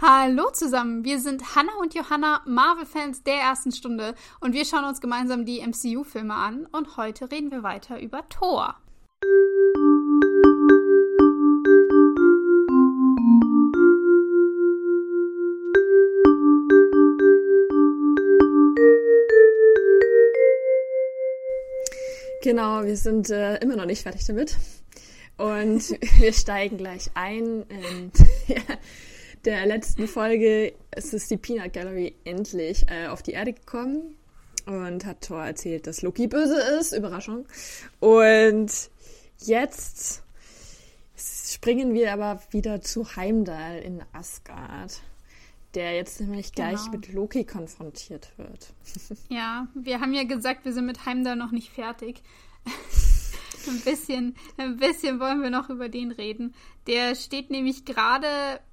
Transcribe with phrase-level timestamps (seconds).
[0.00, 5.00] Hallo zusammen, wir sind Hannah und Johanna, Marvel-Fans der ersten Stunde und wir schauen uns
[5.00, 8.76] gemeinsam die MCU-Filme an und heute reden wir weiter über Thor.
[22.44, 24.56] Genau, wir sind äh, immer noch nicht fertig damit.
[25.38, 25.90] Und
[26.20, 28.12] wir steigen gleich ein in
[29.44, 30.74] der letzten Folge.
[30.90, 34.16] Es ist die Peanut Gallery endlich äh, auf die Erde gekommen
[34.66, 36.92] und hat Thor erzählt, dass Loki böse ist.
[36.92, 37.46] Überraschung.
[38.00, 38.70] Und
[39.40, 40.22] jetzt
[41.16, 45.00] springen wir aber wieder zu Heimdall in Asgard
[45.74, 46.92] der jetzt nämlich gleich genau.
[46.92, 48.72] mit Loki konfrontiert wird.
[49.28, 52.22] Ja, wir haben ja gesagt, wir sind mit Heimdall noch nicht fertig.
[53.68, 56.54] Ein bisschen, ein bisschen wollen wir noch über den reden.
[56.86, 58.26] Der steht nämlich gerade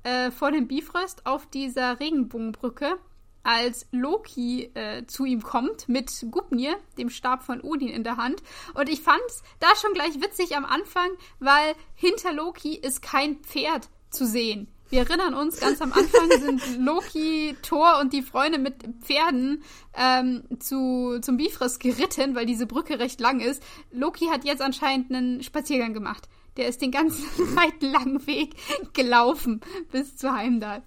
[0.03, 2.97] äh, vor dem Bifrost auf dieser Regenbogenbrücke,
[3.43, 8.41] als Loki äh, zu ihm kommt mit Gupnir, dem Stab von Odin in der Hand.
[8.73, 11.09] Und ich fand's da schon gleich witzig am Anfang,
[11.39, 14.67] weil hinter Loki ist kein Pferd zu sehen.
[14.89, 19.63] Wir erinnern uns, ganz am Anfang sind Loki, Thor und die Freunde mit Pferden
[19.97, 23.63] ähm, zu, zum Bifrost geritten, weil diese Brücke recht lang ist.
[23.91, 26.29] Loki hat jetzt anscheinend einen Spaziergang gemacht.
[26.57, 27.23] Der ist den ganzen
[27.55, 28.53] weiten langen Weg
[28.93, 30.83] gelaufen bis zu Heimdall.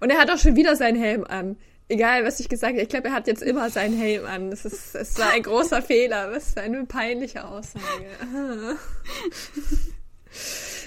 [0.00, 1.58] Und er hat auch schon wieder seinen Helm an.
[1.90, 4.50] Egal, was ich gesagt habe, ich glaube, er hat jetzt immer seinen Helm an.
[4.50, 6.30] Das ist, es war ein großer Fehler.
[6.32, 7.84] Was für eine peinliche Aussage.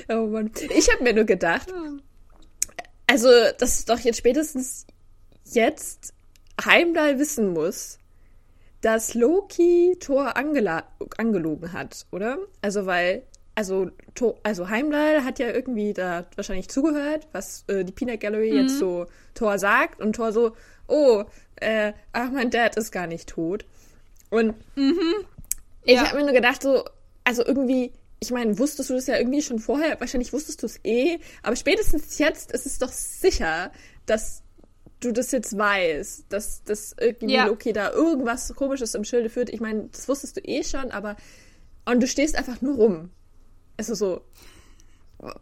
[0.09, 0.51] oh Mann.
[0.75, 1.73] Ich habe mir nur gedacht,
[3.11, 4.85] also, dass doch jetzt spätestens
[5.43, 6.13] jetzt
[6.63, 7.99] Heimdall wissen muss,
[8.79, 12.37] dass Loki Thor angelogen hat, oder?
[12.61, 17.91] Also, weil, also, Thor, also Heimdall hat ja irgendwie da wahrscheinlich zugehört, was äh, die
[17.91, 18.59] Peanut Gallery mhm.
[18.59, 20.55] jetzt so Thor sagt und Thor so,
[20.87, 21.25] oh,
[21.57, 23.65] äh, ach, mein Dad ist gar nicht tot.
[24.29, 25.03] Und mhm.
[25.83, 26.05] ich ja.
[26.05, 26.85] habe mir nur gedacht, so,
[27.25, 27.91] also irgendwie,
[28.23, 29.99] ich meine, wusstest du das ja irgendwie schon vorher?
[29.99, 33.71] Wahrscheinlich wusstest du es eh, aber spätestens jetzt ist es doch sicher,
[34.05, 34.43] dass
[34.99, 37.47] du das jetzt weißt, dass, dass irgendwie ja.
[37.47, 39.49] Loki da irgendwas Komisches im Schilde führt.
[39.49, 41.15] Ich meine, das wusstest du eh schon, aber
[41.85, 43.09] und du stehst einfach nur rum.
[43.77, 44.21] Also so,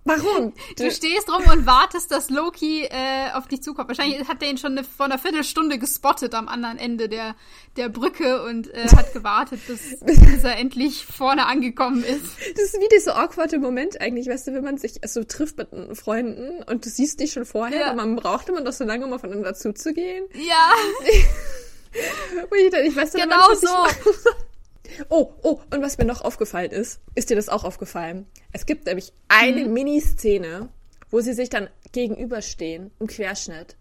[0.04, 0.54] Warum?
[0.78, 3.88] Du, stehst rum und wartest, dass Loki äh, auf dich zukommt.
[3.88, 7.36] Wahrscheinlich hat er ihn schon eine, vor einer Viertelstunde gespottet am anderen Ende der,
[7.78, 12.26] der Brücke und äh, hat gewartet, bis, bis er endlich vorne angekommen ist.
[12.56, 15.58] Das ist wie dieser awkwarde Moment eigentlich, weißt du, wenn man sich so also, trifft
[15.58, 17.88] mit Freunden und du siehst dich schon vorher, ja.
[17.88, 20.26] aber man braucht immer noch so lange, um aufeinander zuzugehen.
[20.34, 20.72] Ja.
[21.94, 23.68] ich, ich weiß genau so.
[25.10, 28.26] Oh, oh, und was mir noch aufgefallen ist, ist dir das auch aufgefallen?
[28.52, 29.74] Es gibt nämlich eine mhm.
[29.74, 30.70] Miniszene,
[31.10, 33.78] wo sie sich dann gegenüberstehen im Querschnitt.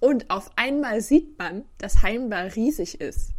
[0.00, 3.30] Und auf einmal sieht man, dass Heimball riesig ist.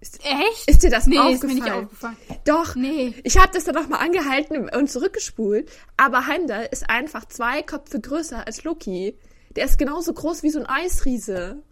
[0.00, 0.68] Ist, Echt?
[0.68, 1.34] Ist dir das nee, aufgefallen?
[1.34, 2.16] Ist mir nicht aufgefallen?
[2.44, 2.76] Doch.
[2.76, 3.14] Nee.
[3.24, 5.70] Ich habe das dann noch mal angehalten und zurückgespult.
[5.96, 9.16] Aber Heimdall ist einfach zwei Köpfe größer als Loki.
[9.56, 11.62] Der ist genauso groß wie so ein Eisriese.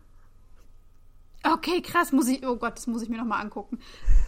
[1.52, 3.78] Okay, krass, muss ich, oh Gott, das muss ich mir nochmal angucken.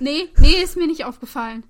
[0.01, 1.65] Nee, nee, ist mir nicht aufgefallen.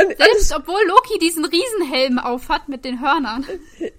[0.00, 3.44] Und, Selbst und, obwohl Loki diesen Riesenhelm aufhat mit den Hörnern.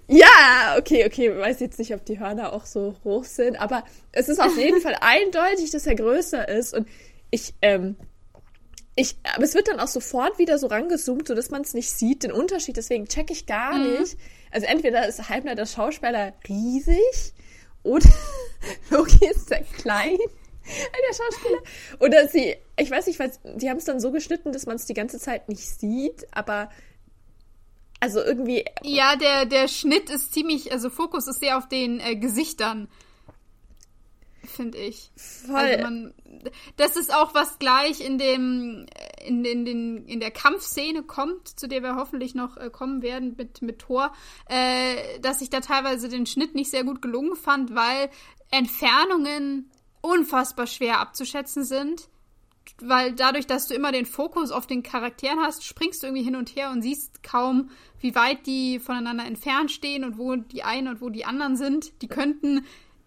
[0.08, 3.84] Ja, okay, okay, ich weiß jetzt nicht, ob die Hörner auch so hoch sind, aber
[4.12, 6.88] es ist auf jeden Fall eindeutig, dass er größer ist und
[7.30, 7.96] ich, ähm,
[8.96, 11.90] ich, aber es wird dann auch sofort wieder so rangezoomt, so dass man es nicht
[11.90, 14.00] sieht, den Unterschied, deswegen check ich gar mhm.
[14.00, 14.16] nicht.
[14.50, 17.32] Also entweder ist Halbner der Schauspieler riesig
[17.82, 18.08] oder
[18.90, 20.18] Loki ist sehr klein.
[20.64, 21.62] Der Schauspieler.
[22.00, 24.86] Oder sie, ich weiß nicht, was, die haben es dann so geschnitten, dass man es
[24.86, 26.70] die ganze Zeit nicht sieht, aber
[28.00, 28.64] also irgendwie.
[28.82, 32.88] Ja, der, der Schnitt ist ziemlich, also Fokus ist sehr auf den äh, Gesichtern.
[34.44, 35.12] Finde ich.
[35.16, 35.54] Voll.
[35.54, 36.14] Also man,
[36.76, 38.86] das ist auch was gleich in dem,
[39.24, 43.34] in, in, in, in der Kampfszene kommt, zu der wir hoffentlich noch äh, kommen werden
[43.36, 44.12] mit, mit Thor,
[44.48, 48.10] äh, dass ich da teilweise den Schnitt nicht sehr gut gelungen fand, weil
[48.50, 49.70] Entfernungen
[50.02, 52.08] unfassbar schwer abzuschätzen sind,
[52.80, 56.36] weil dadurch, dass du immer den Fokus auf den Charakteren hast, springst du irgendwie hin
[56.36, 57.70] und her und siehst kaum,
[58.00, 62.02] wie weit die voneinander entfernt stehen und wo die einen und wo die anderen sind.
[62.02, 62.66] Die könnten,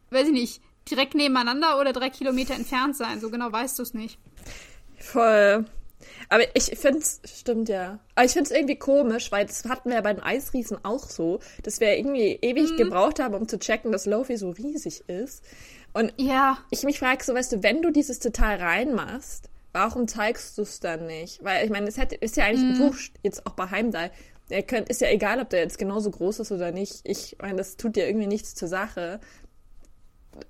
[0.10, 3.20] weiß ich nicht, direkt nebeneinander oder drei Kilometer entfernt sein.
[3.20, 4.20] So genau weißt du es nicht.
[4.98, 5.66] Voll.
[6.30, 8.00] Aber ich finde es, stimmt ja.
[8.16, 11.10] Aber ich finde es irgendwie komisch, weil das hatten wir ja bei den Eisriesen auch
[11.10, 12.78] so, dass wir irgendwie ewig mhm.
[12.78, 15.44] gebraucht haben, um zu checken, dass Lofi so riesig ist.
[15.96, 16.58] Und ja.
[16.72, 20.82] ich mich frage so, weißt du, wenn du dieses Detail reinmachst, warum zeigst du es
[20.82, 21.42] dann nicht?
[21.42, 22.82] Weil ich meine, es ist ja eigentlich mm.
[22.82, 24.12] wurscht, jetzt auch bei Heimdall,
[24.50, 27.00] er könnt, ist ja egal, ob der jetzt genauso groß ist oder nicht.
[27.06, 29.22] Ich meine, das tut ja irgendwie nichts zur Sache.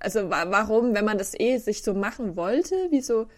[0.00, 3.28] Also warum, wenn man das eh sich so machen wollte, wieso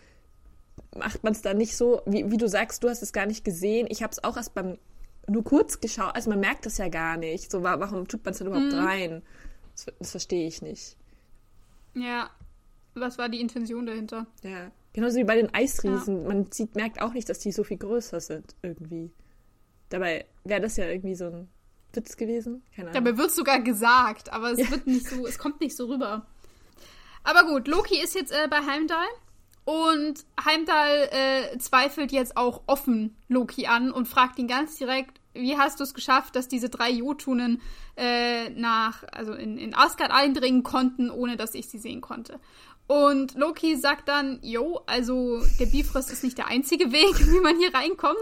[0.97, 3.45] macht man es dann nicht so, wie, wie du sagst, du hast es gar nicht
[3.45, 3.87] gesehen.
[3.91, 4.79] Ich habe es auch erst beim
[5.27, 6.15] nur kurz geschaut.
[6.15, 7.51] Also man merkt das ja gar nicht.
[7.51, 8.79] So, warum tut man es denn überhaupt mhm.
[8.79, 9.23] rein?
[9.75, 10.97] Das, das verstehe ich nicht.
[12.01, 12.31] Ja,
[12.95, 14.27] was war die Intention dahinter?
[14.43, 16.23] Ja, genauso wie bei den Eisriesen.
[16.23, 16.29] Ja.
[16.29, 19.11] Man sieht, merkt auch nicht, dass die so viel größer sind irgendwie.
[19.89, 21.49] Dabei wäre das ja irgendwie so ein
[21.93, 22.63] Witz gewesen.
[22.75, 23.05] Keine Ahnung.
[23.05, 24.71] Dabei wird sogar gesagt, aber es ja.
[24.71, 26.27] wird nicht so, es kommt nicht so rüber.
[27.25, 29.07] Aber gut, Loki ist jetzt äh, bei Heimdall
[29.65, 35.57] und Heimdall äh, zweifelt jetzt auch offen Loki an und fragt ihn ganz direkt, wie
[35.57, 37.61] hast du es geschafft, dass diese drei Jotunen
[37.97, 42.41] äh, nach, also in, in Asgard eindringen konnten, ohne dass ich sie sehen konnte?
[42.89, 47.59] Und Loki sagt dann, jo, also der Bifrost ist nicht der einzige Weg, wie man
[47.59, 48.17] hier reinkommt.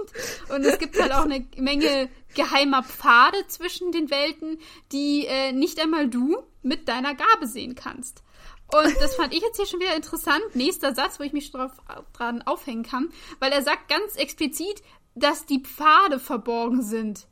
[0.49, 4.59] Und es gibt halt auch eine Menge geheimer Pfade zwischen den Welten,
[4.91, 8.25] die äh, nicht einmal du mit deiner Gabe sehen kannst.
[8.73, 10.43] Und das fand ich jetzt hier schon wieder interessant.
[10.55, 11.71] Nächster Satz, wo ich mich drauf,
[12.13, 14.83] dran aufhängen kann, weil er sagt ganz explizit,
[15.17, 17.27] dass die Pfade verborgen sind.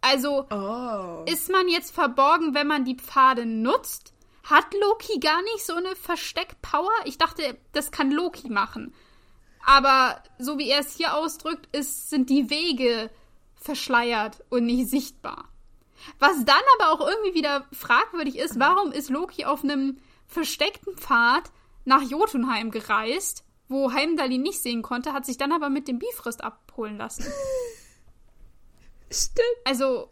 [0.00, 1.24] Also oh.
[1.26, 4.14] ist man jetzt verborgen, wenn man die Pfade nutzt?
[4.44, 6.90] Hat Loki gar nicht so eine Versteckpower?
[7.04, 8.94] Ich dachte, das kann Loki machen.
[9.66, 13.10] Aber so wie er es hier ausdrückt, ist, sind die Wege
[13.56, 15.48] verschleiert und nicht sichtbar.
[16.18, 21.50] Was dann aber auch irgendwie wieder fragwürdig ist, warum ist Loki auf einem versteckten Pfad
[21.84, 25.98] nach Jotunheim gereist, wo Heimdall ihn nicht sehen konnte, hat sich dann aber mit dem
[25.98, 27.24] Bifrost abholen lassen.
[29.10, 29.46] Stimmt.
[29.64, 30.10] Also.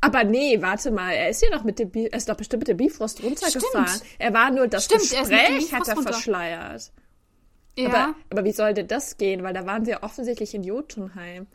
[0.00, 2.62] Aber nee, warte mal, er ist ja noch mit dem Bi er ist doch bestimmt
[2.62, 3.88] mit dem Bifrost runtergefahren.
[3.88, 4.04] Stimmt.
[4.18, 6.12] Er war nur das Stimmt, Gespräch er hat er runter.
[6.12, 6.92] verschleiert.
[7.78, 7.88] Ja.
[7.88, 9.42] Aber, aber wie sollte das gehen?
[9.42, 11.46] Weil da waren sie ja offensichtlich in Jotunheim.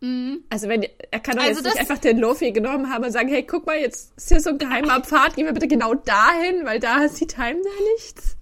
[0.00, 0.44] Mhm.
[0.50, 3.28] Also wenn er kann doch also jetzt nicht einfach den Lofi genommen haben und sagen,
[3.28, 6.64] hey, guck mal, jetzt ist hier so ein geheimer Pfad, gehen wir bitte genau dahin,
[6.64, 8.36] weil da sieht Heim da nichts.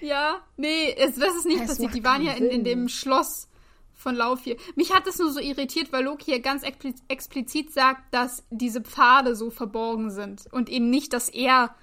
[0.00, 1.94] Ja, nee, es, das ist nicht das passiert.
[1.94, 3.48] Die waren ja in, in, dem Schloss
[3.94, 4.56] von Laufir.
[4.74, 6.62] Mich hat das nur so irritiert, weil Loki ja ganz
[7.08, 11.74] explizit sagt, dass diese Pfade so verborgen sind und eben nicht, dass er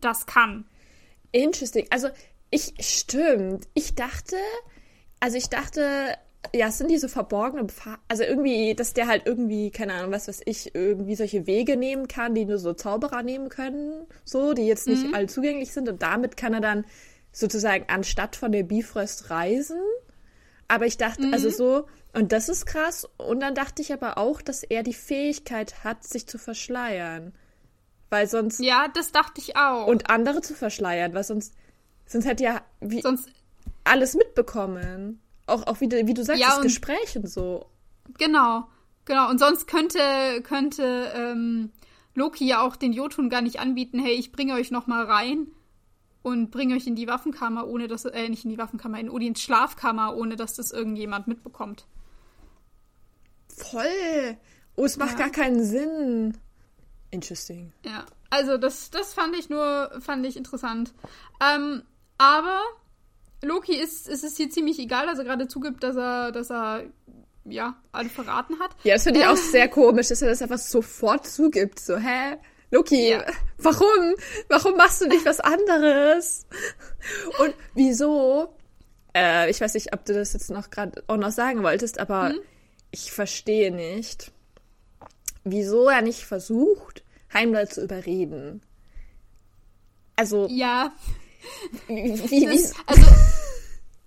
[0.00, 0.66] das kann.
[1.32, 1.86] Interesting.
[1.90, 2.08] Also,
[2.50, 3.68] ich, stimmt.
[3.74, 4.36] Ich dachte,
[5.20, 6.16] also ich dachte,
[6.54, 10.26] ja, es sind diese verborgenen Pfade, also irgendwie, dass der halt irgendwie, keine Ahnung, was
[10.26, 14.66] weiß ich, irgendwie solche Wege nehmen kann, die nur so Zauberer nehmen können, so, die
[14.66, 15.14] jetzt nicht mhm.
[15.14, 16.84] allzugänglich sind und damit kann er dann
[17.32, 19.80] sozusagen anstatt von der Bifrost reisen.
[20.68, 21.34] Aber ich dachte, also mhm.
[21.34, 23.08] also so, und das ist krass.
[23.16, 27.32] Und dann dachte ich aber auch, dass er die Fähigkeit hat, sich zu verschleiern.
[28.08, 28.60] Weil sonst.
[28.60, 29.86] Ja, das dachte ich auch.
[29.86, 31.54] Und andere zu verschleiern, weil sonst,
[32.06, 33.28] sonst hätte ja wie, sonst
[33.84, 35.20] alles mitbekommen.
[35.46, 37.66] Auch, auch wie, wie du sagst, ja, das Gespräch und so.
[38.18, 38.66] Genau,
[39.04, 39.30] genau.
[39.30, 39.98] Und sonst könnte,
[40.42, 41.70] könnte ähm,
[42.14, 45.46] Loki ja auch den Jotun gar nicht anbieten, hey, ich bringe euch noch mal rein
[46.22, 49.40] und bringe euch in die Waffenkammer, ohne dass, äh, nicht in die Waffenkammer, in Odins
[49.40, 51.86] Schlafkammer, ohne dass das irgendjemand mitbekommt.
[53.48, 54.36] Voll.
[54.76, 55.26] Oh, es macht ja.
[55.26, 56.36] gar keinen Sinn.
[57.10, 57.72] Interesting.
[57.84, 60.94] Ja, also das, das fand ich nur, fand ich interessant.
[61.40, 61.82] Ähm,
[62.18, 62.60] aber
[63.42, 66.84] Loki ist, ist es hier ziemlich egal, dass er gerade zugibt, dass er, dass er
[67.44, 68.76] ja, alle verraten hat.
[68.84, 71.80] Ja, das finde ich auch sehr komisch, dass er das einfach sofort zugibt.
[71.80, 72.36] So, hä?
[72.70, 73.24] Loki, ja.
[73.58, 74.14] warum?
[74.48, 76.46] Warum machst du nicht was anderes?
[77.38, 78.54] Und wieso?
[79.14, 82.30] Äh, ich weiß nicht, ob du das jetzt noch gerade auch noch sagen wolltest, aber
[82.30, 82.40] hm?
[82.92, 84.30] ich verstehe nicht,
[85.42, 88.62] wieso er nicht versucht, Heimdall zu überreden.
[90.16, 90.46] Also.
[90.48, 90.92] Ja.
[91.88, 93.06] Wie, wie, das, also.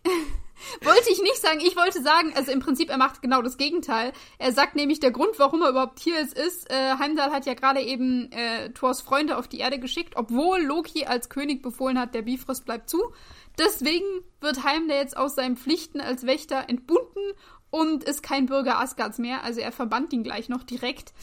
[0.81, 1.59] wollte ich nicht sagen.
[1.59, 4.13] Ich wollte sagen, also im Prinzip, er macht genau das Gegenteil.
[4.37, 7.53] Er sagt nämlich, der Grund, warum er überhaupt hier ist, ist, äh, Heimdall hat ja
[7.53, 12.13] gerade eben äh, Thors Freunde auf die Erde geschickt, obwohl Loki als König befohlen hat,
[12.13, 13.13] der Bifrost bleibt zu.
[13.57, 14.05] Deswegen
[14.41, 17.33] wird Heimdall jetzt aus seinen Pflichten als Wächter entbunden
[17.69, 19.43] und ist kein Bürger Asgards mehr.
[19.43, 21.13] Also er verbannt ihn gleich noch direkt.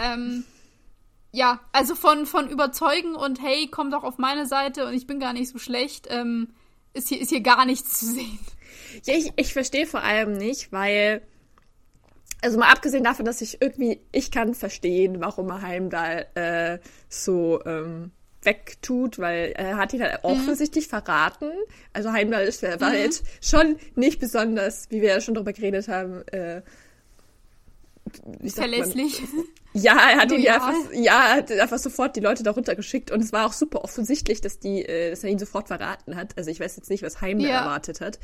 [0.00, 0.44] Ähm,
[1.32, 5.18] ja, also von, von überzeugen und hey, komm doch auf meine Seite und ich bin
[5.18, 6.48] gar nicht so schlecht, ähm,
[6.92, 8.38] ist, hier, ist hier gar nichts zu sehen.
[9.04, 11.22] Ja, ich, ich verstehe vor allem nicht, weil,
[12.40, 17.62] also mal abgesehen davon, dass ich irgendwie, ich kann verstehen, warum er Heimdall äh, so
[17.64, 18.12] ähm,
[18.42, 20.30] wegtut, weil er hat ihn halt mhm.
[20.30, 21.50] offensichtlich verraten.
[21.92, 22.96] Also Heimdall ist, war mhm.
[22.96, 26.62] jetzt schon nicht besonders, wie wir ja schon drüber geredet haben, äh,
[28.46, 29.22] verlässlich.
[29.32, 33.10] Man, ja, er hat ihn ja einfach, ja, hat einfach sofort die Leute darunter geschickt
[33.10, 36.36] und es war auch super offensichtlich, dass die, äh, dass er ihn sofort verraten hat.
[36.36, 37.60] Also ich weiß jetzt nicht, was Heimler ja.
[37.60, 38.18] erwartet hat.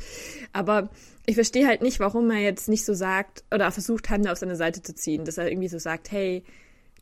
[0.52, 0.90] Aber
[1.26, 4.56] ich verstehe halt nicht, warum er jetzt nicht so sagt oder versucht, Heimler auf seine
[4.56, 6.44] Seite zu ziehen, dass er irgendwie so sagt, hey,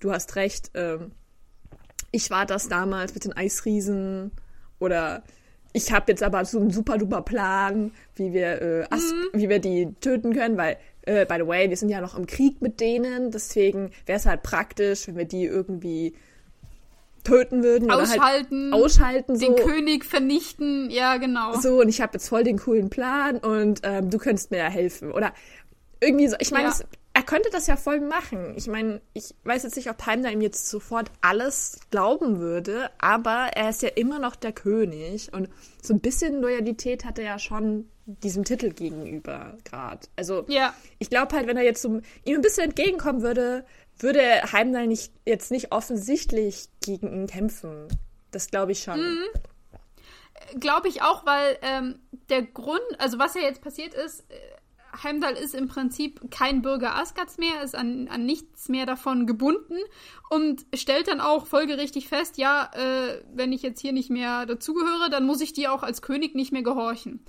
[0.00, 1.12] du hast recht, ähm,
[2.12, 4.30] ich war das damals mit den Eisriesen
[4.78, 5.22] oder
[5.76, 9.38] ich habe jetzt aber so einen super duper Plan, wie wir, äh, As mhm.
[9.38, 12.26] wie wir die töten können, weil, äh, by the way, wir sind ja noch im
[12.26, 16.14] Krieg mit denen, deswegen wäre es halt praktisch, wenn wir die irgendwie
[17.25, 17.90] töten würden.
[17.90, 18.68] Ausschalten.
[18.68, 19.38] Oder halt ausschalten.
[19.38, 21.58] Den König vernichten, ja, genau.
[21.58, 24.68] So, und ich habe jetzt voll den coolen Plan und ähm, du könntest mir ja
[24.68, 25.12] helfen.
[25.12, 25.32] Oder
[26.00, 26.75] irgendwie so, ich meine, ja
[27.16, 28.52] er könnte das ja voll machen.
[28.58, 33.52] Ich meine, ich weiß jetzt nicht, ob Heimdall ihm jetzt sofort alles glauben würde, aber
[33.54, 35.49] er ist ja immer noch der König und
[35.82, 40.06] so ein bisschen Loyalität hat er ja schon diesem Titel gegenüber gerade.
[40.14, 40.75] Also ja.
[40.99, 43.64] ich glaube halt, wenn er jetzt so, ihm ein bisschen entgegenkommen würde,
[43.99, 44.20] würde
[44.52, 47.88] Heimdall nicht jetzt nicht offensichtlich gegen ihn kämpfen.
[48.30, 49.00] Das glaube ich schon.
[49.00, 50.61] Mhm.
[50.61, 54.35] Glaube ich auch, weil ähm, der Grund, also was ja jetzt passiert ist, äh,
[55.02, 59.76] Heimdall ist im Prinzip kein Bürger Asgards mehr, ist an, an nichts mehr davon gebunden
[60.30, 65.10] und stellt dann auch folgerichtig fest, ja, äh, wenn ich jetzt hier nicht mehr dazugehöre,
[65.10, 67.24] dann muss ich dir auch als König nicht mehr gehorchen.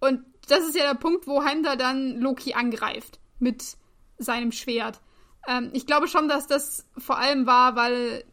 [0.00, 3.76] Und das ist ja der Punkt, wo Heimdall dann Loki angreift mit
[4.18, 5.00] seinem Schwert.
[5.46, 8.24] Ähm, ich glaube schon, dass das vor allem war, weil,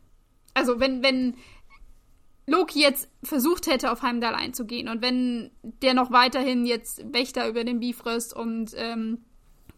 [0.54, 1.36] also wenn, wenn
[2.50, 7.64] Loki jetzt versucht hätte, auf Heimdall einzugehen und wenn der noch weiterhin jetzt Wächter über
[7.64, 9.20] den Bifrost und ähm,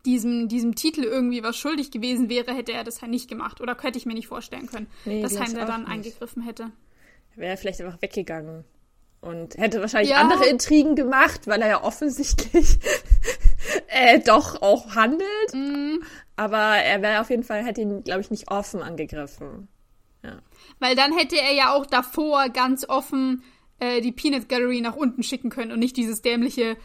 [0.06, 3.62] diesem, diesem Titel irgendwie was schuldig gewesen wäre, hätte er das halt nicht gemacht.
[3.62, 5.92] Oder könnte ich mir nicht vorstellen können, nee, dass Heimdall dann nicht.
[5.92, 6.72] eingegriffen hätte.
[7.36, 8.66] Wäre vielleicht einfach weggegangen
[9.22, 10.18] und hätte wahrscheinlich ja.
[10.18, 12.80] andere Intrigen gemacht, weil er ja offensichtlich
[13.88, 15.54] äh, doch auch handelt.
[15.54, 16.04] Mm.
[16.36, 19.68] Aber er wäre auf jeden Fall, hätte ihn, glaube ich, nicht offen angegriffen.
[20.24, 20.42] Ja.
[20.82, 23.44] Weil dann hätte er ja auch davor ganz offen
[23.80, 26.76] äh, die Peanut Gallery nach unten schicken können und nicht dieses dämliche,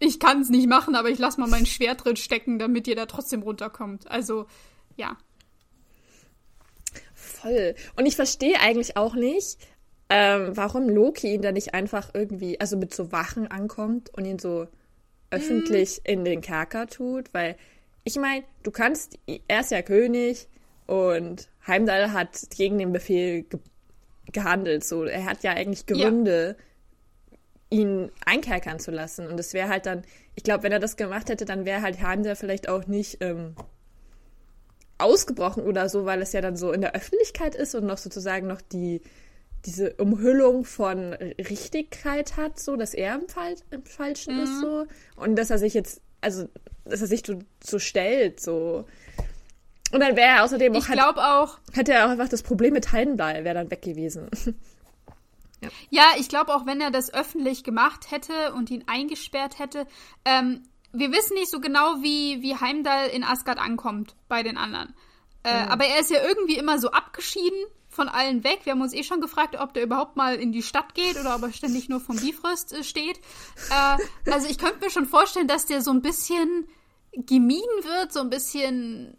[0.00, 2.96] ich kann es nicht machen, aber ich lass mal mein Schwert drin stecken, damit ihr
[2.96, 4.10] da trotzdem runterkommt.
[4.10, 4.46] Also,
[4.96, 5.16] ja.
[7.14, 7.76] Voll.
[7.96, 9.58] Und ich verstehe eigentlich auch nicht,
[10.10, 14.40] ähm, warum Loki ihn da nicht einfach irgendwie, also mit so Wachen ankommt und ihn
[14.40, 14.66] so
[15.30, 16.10] öffentlich mm.
[16.10, 17.56] in den Kerker tut, weil
[18.02, 20.48] ich meine, du kannst, er ist ja König
[20.86, 23.60] und Heimdall hat gegen den Befehl ge
[24.32, 24.84] gehandelt.
[24.84, 26.56] So, er hat ja eigentlich Gründe,
[27.70, 27.78] ja.
[27.78, 29.26] ihn einkerkern zu lassen.
[29.26, 30.02] Und es wäre halt dann,
[30.34, 33.54] ich glaube, wenn er das gemacht hätte, dann wäre halt Heimdall vielleicht auch nicht ähm,
[34.98, 38.46] ausgebrochen oder so, weil es ja dann so in der Öffentlichkeit ist und noch sozusagen
[38.46, 39.02] noch die
[39.66, 44.42] diese Umhüllung von Richtigkeit hat, so dass er im, Fall, im Falschen mhm.
[44.42, 44.86] ist so
[45.16, 46.48] und dass er sich jetzt, also
[46.84, 48.84] dass er sich so, so stellt, so
[49.94, 50.78] und dann wäre er außerdem auch.
[50.78, 51.58] Ich glaube auch.
[51.72, 54.28] Hätte er auch einfach das Problem mit Heimdall, wäre dann weg gewesen.
[55.62, 55.68] ja.
[55.90, 59.86] ja, ich glaube auch, wenn er das öffentlich gemacht hätte und ihn eingesperrt hätte,
[60.24, 64.94] ähm, wir wissen nicht so genau, wie, wie Heimdall in Asgard ankommt bei den anderen.
[65.44, 65.68] Äh, mhm.
[65.70, 67.58] Aber er ist ja irgendwie immer so abgeschieden
[67.88, 68.62] von allen weg.
[68.64, 71.36] Wir haben uns eh schon gefragt, ob der überhaupt mal in die Stadt geht oder
[71.36, 73.18] ob er ständig nur vom Bifrost äh, steht.
[73.70, 76.66] Äh, also ich könnte mir schon vorstellen, dass der so ein bisschen
[77.12, 79.16] gemieden wird, so ein bisschen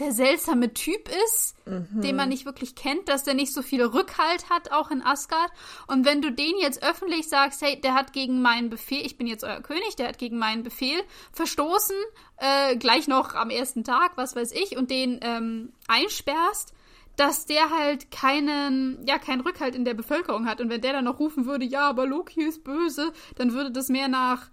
[0.00, 2.00] der seltsame Typ ist, mhm.
[2.00, 5.50] den man nicht wirklich kennt, dass der nicht so viel Rückhalt hat, auch in Asgard.
[5.86, 9.26] Und wenn du den jetzt öffentlich sagst, hey, der hat gegen meinen Befehl, ich bin
[9.26, 11.00] jetzt euer König, der hat gegen meinen Befehl
[11.32, 11.96] verstoßen,
[12.36, 16.72] äh, gleich noch am ersten Tag, was weiß ich, und den ähm, einsperrst,
[17.16, 20.60] dass der halt keinen, ja, keinen Rückhalt in der Bevölkerung hat.
[20.60, 23.88] Und wenn der dann noch rufen würde, ja, aber Loki ist böse, dann würde das
[23.88, 24.48] mehr nach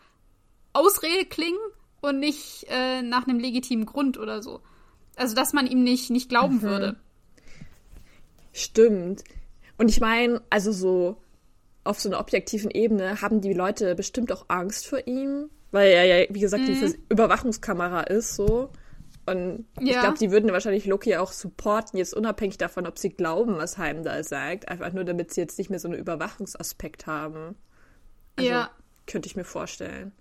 [0.74, 1.60] Ausrede klingen
[2.02, 4.62] und nicht äh, nach einem legitimen Grund oder so.
[5.16, 6.62] Also, dass man ihm nicht, nicht glauben mhm.
[6.62, 6.96] würde.
[8.54, 9.24] Stimmt.
[9.78, 11.18] Und ich meine, also so
[11.84, 16.06] auf so einer objektiven Ebene haben die Leute bestimmt auch Angst vor ihm, weil er
[16.06, 16.68] ja, wie gesagt, mhm.
[16.68, 18.70] diese Überwachungskamera ist so.
[19.26, 19.96] Und ja.
[19.96, 23.78] ich glaube, die würden wahrscheinlich Loki auch supporten, jetzt unabhängig davon, ob sie glauben, was
[23.78, 24.70] Heimdall sagt.
[24.70, 27.56] Einfach nur, damit sie jetzt nicht mehr so einen Überwachungsaspekt haben.
[28.36, 28.70] Also, ja.
[29.08, 30.12] Könnte ich mir vorstellen.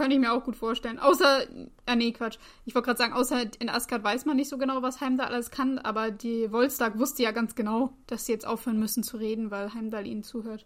[0.00, 0.98] Könnte ich mir auch gut vorstellen.
[0.98, 1.42] Außer,
[1.84, 2.38] ah nee, Quatsch.
[2.64, 5.50] Ich wollte gerade sagen, außer in Asgard weiß man nicht so genau, was Heimdall alles
[5.50, 9.50] kann, aber die Wolstag wusste ja ganz genau, dass sie jetzt aufhören müssen zu reden,
[9.50, 10.64] weil Heimdall ihnen zuhört.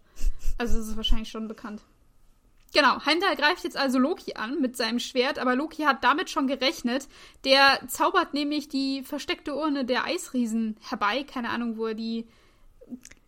[0.56, 1.82] Also ist wahrscheinlich schon bekannt.
[2.72, 6.46] Genau, Heimdall greift jetzt also Loki an mit seinem Schwert, aber Loki hat damit schon
[6.46, 7.08] gerechnet.
[7.44, 11.24] Der zaubert nämlich die versteckte Urne der Eisriesen herbei.
[11.24, 12.28] Keine Ahnung, wo er die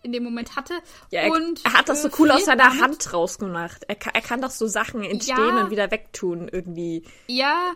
[0.07, 0.73] in dem Moment hatte.
[1.11, 3.85] Ja, er, und, er hat das so cool aus seiner Hand rausgemacht.
[3.89, 7.03] Er kann, er kann doch so Sachen entstehen ja, und wieder wegtun irgendwie.
[7.27, 7.73] Ja,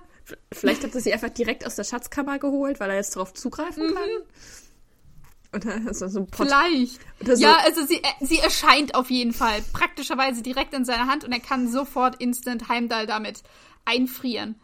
[0.53, 3.89] Vielleicht hat er sie einfach direkt aus der Schatzkammer geholt, weil er jetzt darauf zugreifen
[3.89, 3.95] Mhm.
[3.95, 4.09] kann.
[5.53, 7.01] Oder so, ein Pot Vielleicht.
[7.27, 11.25] So- Ja, also sie, äh, sie erscheint auf jeden Fall praktischerweise direkt in seiner Hand
[11.25, 13.43] und er kann sofort instant Heimdall damit
[13.85, 14.55] einfrieren.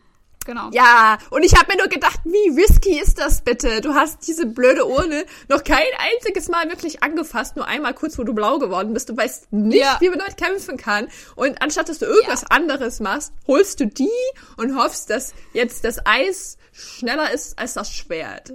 [0.47, 0.71] Genau.
[0.73, 3.81] Ja, und ich habe mir nur gedacht, wie risky ist das bitte?
[3.81, 8.23] Du hast diese blöde Urne noch kein einziges Mal wirklich angefasst, nur einmal kurz, wo
[8.23, 9.09] du blau geworden bist.
[9.09, 9.97] Du weißt nicht, Ja.
[10.01, 11.09] wie man damit kämpfen kann.
[11.35, 12.47] Und anstatt dass du irgendwas Ja.
[12.51, 14.09] anderes machst, holst du die
[14.57, 18.53] und hoffst, dass jetzt das Eis schneller ist als das Schwert.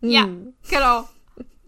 [0.00, 0.54] Ja, Hm.
[0.70, 1.08] genau.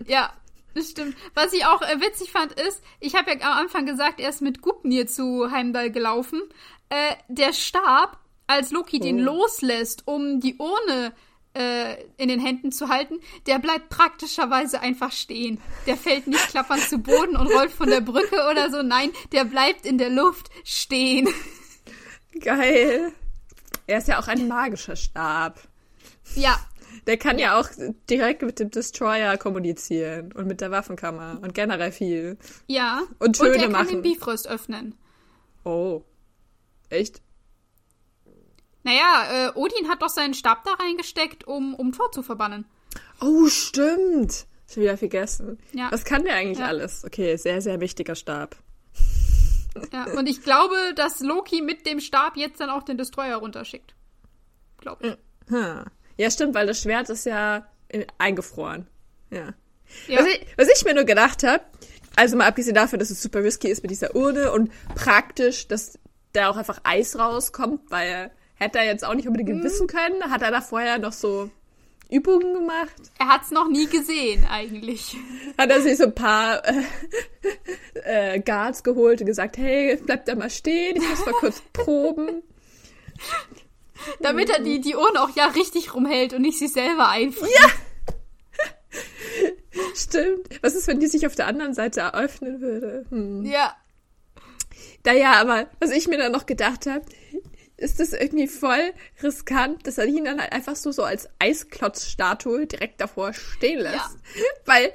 [0.06, 0.32] Ja,
[0.74, 1.16] das stimmt.
[1.34, 4.40] Was ich auch äh, witzig fand, ist, ich habe ja am Anfang gesagt, er ist
[4.40, 6.40] mit Gupnir zu Heimdall gelaufen.
[6.88, 8.18] Äh, der Stab,
[8.52, 9.32] als Loki den Oh.
[9.34, 11.12] loslässt, um die Urne
[11.54, 15.60] äh, in den Händen zu halten, der bleibt praktischerweise einfach stehen.
[15.86, 18.82] Der fällt nicht klappernd zu Boden und rollt von der Brücke oder so.
[18.82, 21.28] Nein, der bleibt in der Luft stehen.
[22.40, 23.12] Geil.
[23.86, 25.60] Er ist ja auch ein magischer Stab.
[26.34, 26.58] Ja,
[27.06, 27.68] Der kann ja auch
[28.08, 32.38] direkt mit dem Destroyer kommunizieren und mit der Waffenkammer und generell viel.
[32.66, 33.02] ja.
[33.18, 33.88] Und und Töne er kann machen.
[33.88, 34.94] den Bifrost öffnen.
[35.64, 36.02] Oh.
[36.88, 37.20] Echt?
[38.84, 42.64] Naja, äh, Odin hat doch seinen Stab da reingesteckt, um, um Thor zu verbannen.
[43.20, 44.46] Oh, stimmt.
[44.72, 45.58] Schon wieder vergessen.
[45.72, 45.90] Ja.
[45.92, 46.66] Was kann der eigentlich Ja.
[46.66, 47.04] alles?
[47.04, 48.56] Okay, sehr, sehr mächtiger Stab.
[49.92, 53.94] Ja, und ich glaube, dass Loki mit dem Stab jetzt dann auch den Destroyer runterschickt.
[54.78, 55.50] Glaube ich.
[55.54, 55.84] Hm.
[56.18, 57.66] Ja, stimmt, weil das Schwert ist ja
[58.18, 58.86] eingefroren.
[59.30, 59.54] Ja.
[60.08, 60.18] Ja.
[60.20, 61.62] Was, ich, was ich mir nur gedacht habe,
[62.16, 65.98] also mal abgesehen davon, dass es super risky ist mit dieser Urne und praktisch, dass
[66.32, 68.30] da auch einfach Eis rauskommt, weil
[68.62, 69.64] hätte er jetzt auch nicht unbedingt Mhm.
[69.64, 71.50] wissen können, hat er da vorher noch so
[72.10, 72.94] Übungen gemacht.
[73.18, 75.16] Er hat's noch nie gesehen, eigentlich.
[75.56, 80.34] Hat er sich so ein paar äh, äh, Guards geholt und gesagt, hey, bleib da
[80.34, 82.42] mal stehen, ich muss mal kurz proben.
[84.20, 87.70] Damit er die, die Urne auch ja richtig rumhält und nicht sich selber einfriert.
[89.94, 90.48] Stimmt.
[90.62, 93.06] Was ist, wenn die sich auf der anderen Seite eröffnen würde?
[93.10, 93.44] Hm.
[93.44, 93.74] Ja.
[95.04, 97.04] Naja, aber was ich mir dann noch gedacht habe,
[97.82, 102.66] ist das irgendwie voll riskant, dass er ihn dann halt einfach so, so als Eisklotzstatue
[102.66, 103.94] direkt davor stehen lässt.
[103.96, 104.42] Ja.
[104.64, 104.92] Weil,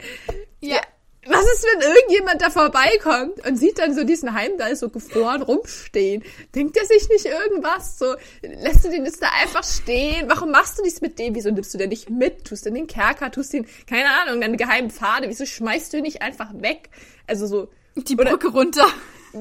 [0.62, 0.80] Ja.
[1.26, 6.24] was ist, wenn irgendjemand da vorbeikommt und sieht dann so diesen Heimdall so gefroren rumstehen?
[6.56, 8.00] Denkt er sich nicht irgendwas?
[8.00, 10.30] So, lässt du den jetzt da einfach stehen?
[10.30, 11.36] Warum machst du nichts mit dem?
[11.36, 12.46] Wieso nimmst du den nicht mit?
[12.46, 13.30] Tust du in den Kerker?
[13.32, 15.28] Tust du ihn, keine Ahnung, deine geheimen Pfade?
[15.30, 16.90] Wieso schmeißt du ihn nicht einfach weg?
[17.28, 18.86] Also so, Die Brücke runter.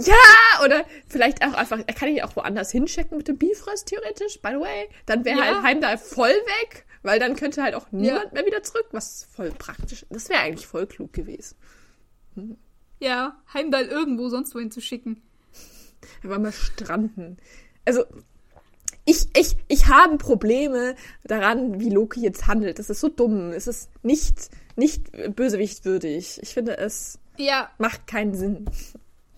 [0.05, 4.41] Ja, oder vielleicht auch einfach, er kann ihn auch woanders hinschicken mit dem Bifrost theoretisch,
[4.43, 4.89] by the way.
[5.07, 5.45] Dann wäre Ja.
[5.55, 9.51] halt Heimdall voll weg, weil dann könnte halt auch niemand mehr wieder zurück, was voll
[9.51, 11.57] praktisch Das wäre eigentlich voll klug gewesen.
[13.01, 15.23] Ja, Heimdall irgendwo sonst wohin zu schicken.
[16.25, 17.39] Aber mal stranden.
[17.85, 18.05] Also,
[19.05, 22.79] ich, ich, ich habe Probleme daran, wie Loki jetzt handelt.
[22.79, 23.53] Das ist so dumm.
[23.53, 26.41] Es ist nicht, nicht bösewichtwürdig.
[26.43, 28.65] Ich finde, es Ja, macht keinen Sinn.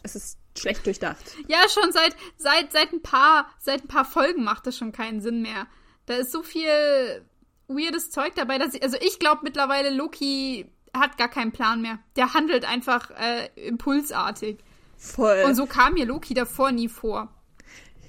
[0.03, 1.25] Es ist schlecht durchdacht.
[1.47, 5.21] ja, schon seit, seit, seit ein paar, seit ein paar Folgen macht das schon keinen
[5.21, 5.67] Sinn mehr.
[6.07, 7.25] Da ist so viel
[7.69, 11.99] weirdes Zeug dabei, dass ich, also ich glaube mittlerweile Loki hat gar keinen Plan mehr.
[12.17, 14.59] Der handelt einfach äh, impulsartig.
[14.97, 15.45] Voll.
[15.47, 17.29] Und so kam mir Loki davor nie vor.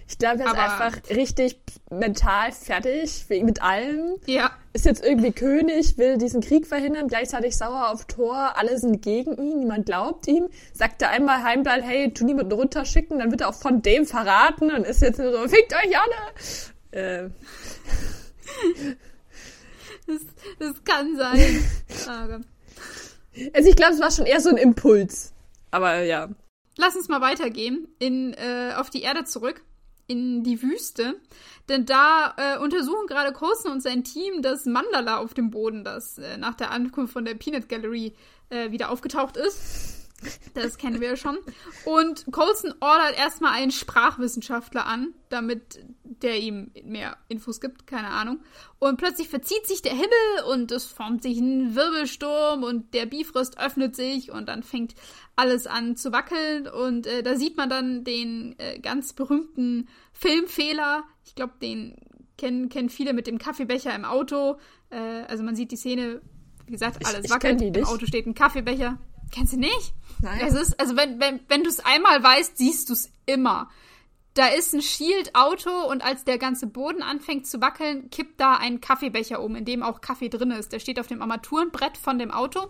[0.10, 1.60] Ich glaube, er ist einfach richtig
[1.91, 4.15] mental fertig mit allem.
[4.26, 9.04] Ja, Ist jetzt irgendwie König, will diesen Krieg verhindern, gleichzeitig sauer auf Thor, alle sind
[9.04, 10.50] gegen ihn, niemand glaubt ihm.
[10.74, 14.72] Sagt er einmal Heimdall, hey, tu niemanden runterschicken, dann wird er auch von dem verraten
[14.72, 17.26] und ist jetzt nur so, fickt euch alle.
[17.26, 17.30] Äh,
[20.08, 20.22] das,
[20.58, 21.63] das kann sein.
[22.08, 22.39] Ah,
[23.54, 25.34] also ich glaube, es war schon eher so ein Impuls.
[25.69, 26.30] Aber ja.
[26.78, 29.62] Lass uns mal weitergehen in, äh, auf die Erde zurück,
[30.10, 31.15] in die Wüste.
[31.69, 36.17] Denn da äh, untersuchen gerade Coulson und sein Team das Mandala auf dem Boden, das
[36.17, 38.15] äh, nach der Ankunft von der Peanut Gallery
[38.50, 39.95] äh, wieder aufgetaucht ist.
[40.54, 41.38] Das kennen wir ja schon.
[41.86, 45.80] Und Coulson ordert erstmal einen Sprachwissenschaftler an, damit
[46.23, 48.39] der ihm mehr Infos gibt, keine Ahnung.
[48.79, 53.60] Und plötzlich verzieht sich der Himmel und es formt sich ein Wirbelsturm und der Bifrost
[53.60, 54.95] öffnet sich und dann fängt
[55.36, 56.67] alles an zu wackeln.
[56.67, 61.03] Und äh, da sieht man dann den äh, ganz berühmten Filmfehler.
[61.25, 61.95] Ich glaube, den
[62.38, 64.58] kennen, kennen viele mit dem Kaffeebecher im Auto.
[64.89, 66.21] Äh, also man sieht die Szene,
[66.65, 67.60] wie gesagt, alles ich wackelt.
[67.60, 67.86] kenn die Im.
[67.86, 68.97] Auto steht ein Kaffeebecher.
[69.32, 69.93] Kennst du nicht?
[70.21, 70.41] Nein.
[70.45, 73.69] Es ist, also wenn, wenn, wenn du es einmal weißt, siehst du es immer.
[74.39, 78.80] Da ist ein Shield-Auto und als der ganze Boden anfängt zu wackeln, kippt da ein
[78.80, 80.71] Kaffeebecher um, in dem auch Kaffee drin ist.
[80.71, 82.67] Der steht auf dem Armaturenbrett von dem Auto.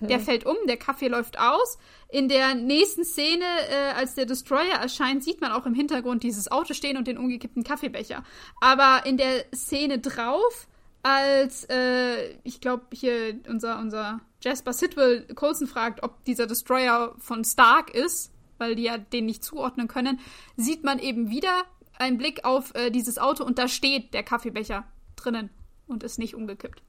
[0.00, 0.08] Mhm.
[0.08, 1.76] Der fällt um, der Kaffee läuft aus.
[2.08, 6.50] In der nächsten Szene, äh, als der Destroyer erscheint, sieht man auch im Hintergrund dieses
[6.50, 8.24] Auto stehen und den umgekippten Kaffeebecher.
[8.62, 10.68] Aber in der Szene drauf,
[11.02, 17.44] als äh, ich glaube hier unser, unser Jasper Sidwell Coulson fragt, ob dieser Destroyer von
[17.44, 20.20] Stark ist, weil die ja den nicht zuordnen können,
[20.56, 21.64] sieht man eben wieder
[21.98, 24.84] einen Blick auf äh, dieses Auto und da steht der Kaffeebecher
[25.16, 25.50] drinnen
[25.86, 26.82] und ist nicht umgekippt.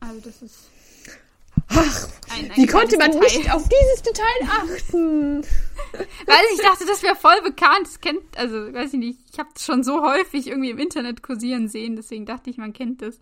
[0.00, 0.70] Also das ist.
[1.68, 3.38] Ach, ein, ein wie konnte man Detail.
[3.38, 5.42] nicht auf dieses Detail achten?
[6.26, 7.86] Weil ich dachte, das wäre voll bekannt.
[7.86, 11.22] Das kennt, also weiß ich nicht, ich habe es schon so häufig irgendwie im Internet
[11.22, 13.20] kursieren sehen, deswegen dachte ich, man kennt das.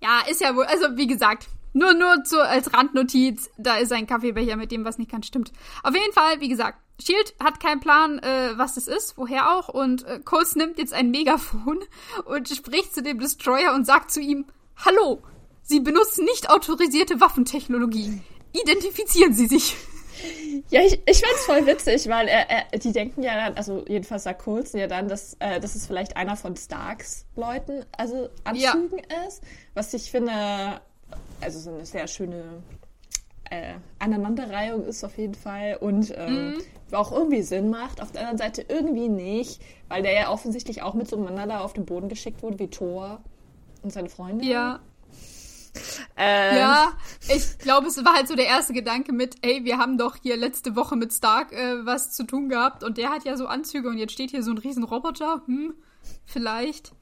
[0.00, 4.06] Ja, ist ja wohl, also wie gesagt, nur, nur zu, als Randnotiz, da ist ein
[4.06, 5.52] Kaffeebecher mit dem, was nicht ganz stimmt.
[5.82, 9.68] Auf jeden Fall, wie gesagt, Shield hat keinen Plan, äh, was das ist, woher auch,
[9.68, 11.80] und äh, Coles nimmt jetzt ein Megafon
[12.26, 14.46] und spricht zu dem Destroyer und sagt zu ihm,
[14.84, 15.22] Hallo,
[15.62, 18.20] Sie benutzen nicht autorisierte Waffentechnologie.
[18.52, 19.76] Identifizieren Sie sich.
[20.68, 24.24] Ja, ich, ich find's voll witzig, weil er, er, die denken ja dann, also jedenfalls
[24.24, 29.00] sagt Coulson ja dann, dass, äh, dass es vielleicht einer von Starks Leuten, also Anzügen
[29.10, 29.26] ja.
[29.26, 29.42] ist,
[29.74, 30.80] was ich finde,
[31.40, 32.62] also so eine sehr schöne
[33.50, 36.62] äh, Aneinanderreihung ist auf jeden Fall und ähm, mhm.
[36.92, 38.00] auch irgendwie Sinn macht.
[38.00, 41.48] Auf der anderen Seite irgendwie nicht, weil der ja offensichtlich auch mit so einem Mann
[41.48, 43.20] da auf den Boden geschickt wurde, wie Thor
[43.82, 44.44] und seine Freunde.
[44.44, 44.80] Ja.
[46.16, 46.56] Ähm.
[46.56, 46.92] Ja,
[47.28, 50.36] ich glaube, es war halt so der erste Gedanke mit, ey, wir haben doch hier
[50.36, 53.88] letzte Woche mit Stark äh, was zu tun gehabt und der hat ja so Anzüge
[53.88, 55.42] und jetzt steht hier so ein riesen Roboter.
[55.46, 55.74] Hm,
[56.24, 56.92] vielleicht.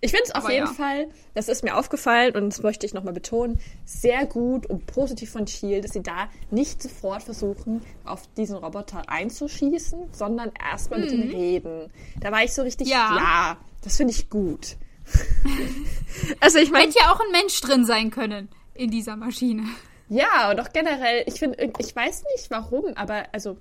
[0.00, 0.72] Ich finde es auf jeden ja.
[0.72, 5.30] Fall, das ist mir aufgefallen und das möchte ich nochmal betonen, sehr gut und positiv
[5.30, 11.04] von Shield, dass sie da nicht sofort versuchen, auf diesen Roboter einzuschießen, sondern erstmal mhm.
[11.04, 11.92] mit ihm reden.
[12.20, 14.76] Da war ich so richtig, ja, ja das finde ich gut.
[16.40, 16.86] also ich meine.
[16.86, 19.64] Hätte ja auch ein Mensch drin sein können in dieser Maschine.
[20.08, 23.56] Ja, und auch generell, ich finde, ich weiß nicht warum, aber also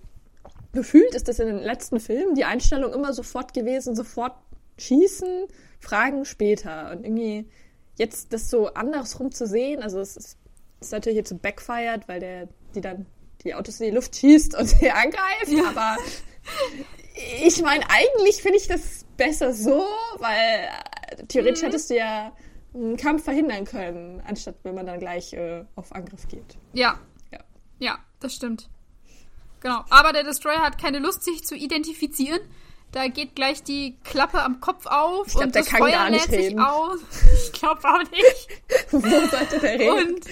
[0.73, 4.33] gefühlt ist das in den letzten Filmen die Einstellung immer sofort gewesen, sofort
[4.77, 5.47] schießen,
[5.79, 6.91] Fragen später.
[6.91, 7.49] Und irgendwie
[7.97, 10.37] jetzt das so andersrum zu sehen, also es ist,
[10.81, 13.05] ist natürlich jetzt so backfired, weil der die dann
[13.43, 15.69] die Autos in die Luft schießt und sie angreift, ja.
[15.69, 15.97] aber
[17.43, 19.85] ich meine, eigentlich finde ich das besser so,
[20.17, 20.69] weil
[21.11, 21.67] äh, theoretisch mhm.
[21.67, 22.35] hättest du ja
[22.73, 26.57] einen Kampf verhindern können, anstatt wenn man dann gleich äh, auf Angriff geht.
[26.73, 26.99] Ja.
[27.31, 27.39] ja.
[27.79, 28.69] Ja, das stimmt.
[29.59, 29.83] Genau.
[29.89, 32.41] Aber der Destroyer hat keine Lust, sich zu identifizieren.
[32.93, 36.57] Da geht gleich die Klappe am Kopf auf ich glaub, und das Feuer lädt sich
[36.59, 36.99] aus.
[37.43, 38.47] Ich glaube auch nicht.
[38.91, 40.13] Wo sollte der reden?
[40.13, 40.25] Und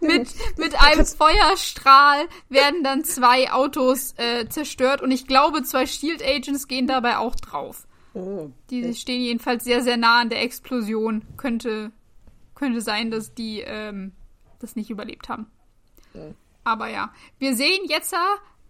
[0.00, 6.22] mit, mit einem Feuerstrahl werden dann zwei Autos äh, zerstört und ich glaube, zwei Shield
[6.24, 7.88] Agents gehen dabei auch drauf.
[8.14, 8.50] Oh.
[8.70, 11.24] Die stehen jedenfalls sehr, sehr nah an der Explosion.
[11.36, 11.90] Könnte,
[12.54, 14.12] könnte sein, dass die ähm,
[14.60, 15.50] das nicht überlebt haben.
[16.14, 16.32] Oh.
[16.62, 18.14] Aber ja, wir sehen jetzt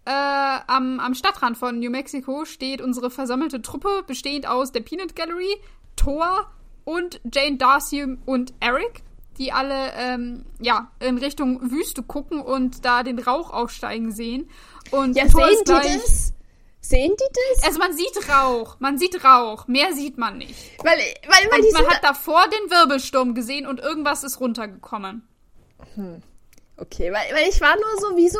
[0.05, 5.15] äh, am, am Stadtrand von New Mexico steht unsere versammelte Truppe, bestehend aus der Peanut
[5.15, 5.55] Gallery,
[5.95, 6.49] Thor
[6.83, 9.03] und Jane Darcy und Eric,
[9.37, 14.49] die alle ähm, ja, in Richtung Wüste gucken und da den Rauch aufsteigen sehen.
[14.91, 16.33] Und ja, Thor sehen die das?
[16.81, 17.67] Sehen die das?
[17.67, 20.55] Also man sieht Rauch, man sieht Rauch, mehr sieht man nicht.
[20.79, 25.27] Weil, weil, weil und man hat davor den Wirbelsturm gesehen und irgendwas ist runtergekommen.
[25.95, 26.21] Hm.
[26.77, 28.39] Okay, weil, weil ich war nur so, wieso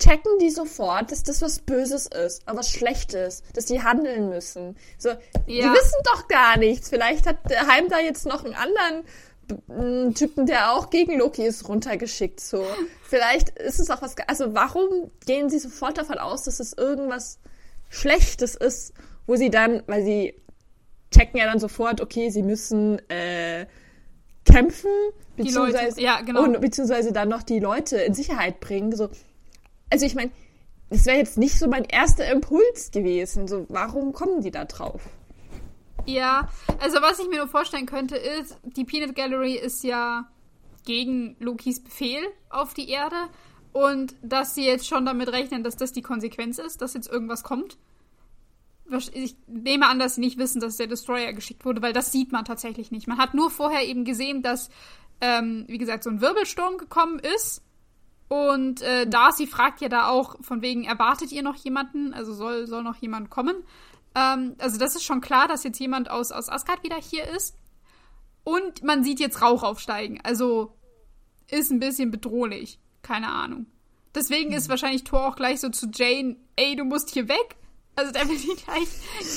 [0.00, 4.76] checken die sofort, dass das was Böses ist, aber was Schlechtes, dass die handeln müssen.
[4.98, 5.16] So, ja.
[5.46, 6.88] die wissen doch gar nichts.
[6.88, 11.68] Vielleicht hat der Heim da jetzt noch einen anderen Typen, der auch gegen Loki ist,
[11.68, 12.40] runtergeschickt.
[12.40, 12.64] So,
[13.02, 14.16] vielleicht ist es auch was.
[14.26, 17.38] Also, warum gehen sie sofort davon aus, dass es irgendwas
[17.88, 18.92] Schlechtes ist,
[19.26, 20.34] wo sie dann, weil sie
[21.10, 23.66] checken ja dann sofort, okay, sie müssen äh,
[24.44, 24.90] kämpfen,
[25.36, 26.44] beziehungsweise, Leute, ja, genau.
[26.44, 28.94] und, beziehungsweise dann noch die Leute in Sicherheit bringen.
[28.94, 29.10] So,
[29.90, 30.30] also ich meine,
[30.88, 33.46] das wäre jetzt nicht so mein erster Impuls gewesen.
[33.46, 35.02] So, warum kommen die da drauf?
[36.06, 36.48] Ja,
[36.80, 40.28] also was ich mir nur vorstellen könnte, ist, die Peanut Gallery ist ja
[40.84, 43.16] gegen Lokis Befehl auf die Erde
[43.72, 47.44] und dass sie jetzt schon damit rechnen, dass das die Konsequenz ist, dass jetzt irgendwas
[47.44, 47.76] kommt.
[49.12, 52.32] Ich nehme an, dass sie nicht wissen, dass der Destroyer geschickt wurde, weil das sieht
[52.32, 53.06] man tatsächlich nicht.
[53.06, 54.68] Man hat nur vorher eben gesehen, dass,
[55.20, 57.62] ähm, wie gesagt, so ein Wirbelsturm gekommen ist
[58.30, 62.14] und äh, Darcy fragt ja da auch, von wegen, erwartet ihr noch jemanden?
[62.14, 63.56] Also soll, soll noch jemand kommen?
[64.14, 67.56] Ähm, also das ist schon klar, dass jetzt jemand aus, aus Asgard wieder hier ist.
[68.44, 70.20] Und man sieht jetzt Rauch aufsteigen.
[70.22, 70.76] Also
[71.50, 72.78] ist ein bisschen bedrohlich.
[73.02, 73.66] Keine Ahnung.
[74.14, 77.56] Deswegen ist wahrscheinlich Thor auch gleich so zu Jane, ey, du musst hier weg.
[77.96, 78.88] Also der will die gleich,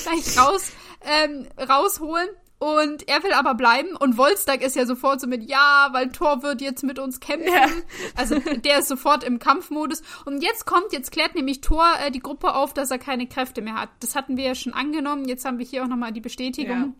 [0.04, 2.30] gleich raus, ähm, rausholen.
[2.64, 3.94] Und er will aber bleiben.
[3.94, 7.52] Und Wolstag ist ja sofort so mit, ja, weil Thor wird jetzt mit uns kämpfen.
[7.54, 7.68] Ja.
[8.16, 10.02] Also der ist sofort im Kampfmodus.
[10.24, 13.62] Und jetzt kommt, jetzt klärt nämlich Thor äh, die Gruppe auf, dass er keine Kräfte
[13.62, 13.90] mehr hat.
[14.00, 15.26] Das hatten wir ja schon angenommen.
[15.26, 16.78] Jetzt haben wir hier auch nochmal die Bestätigung.
[16.78, 16.94] Ja.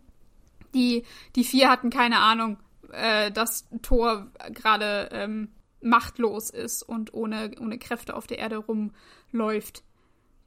[0.74, 1.04] Die,
[1.38, 2.58] die vier hatten keine Ahnung,
[2.92, 5.48] äh, dass Thor gerade ähm,
[5.80, 9.82] machtlos ist und ohne, ohne Kräfte auf der Erde rumläuft.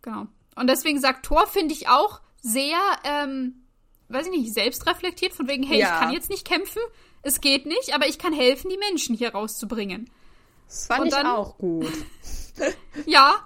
[0.03, 0.27] Genau.
[0.57, 3.63] Und deswegen sagt Thor, finde ich auch sehr, ähm,
[4.09, 5.87] weiß ich nicht, selbstreflektiert, von wegen, hey, ja.
[5.87, 6.83] ich kann jetzt nicht kämpfen,
[7.23, 10.11] es geht nicht, aber ich kann helfen, die Menschen hier rauszubringen.
[10.67, 11.93] Das fand und ich auch gut.
[13.07, 13.37] ja,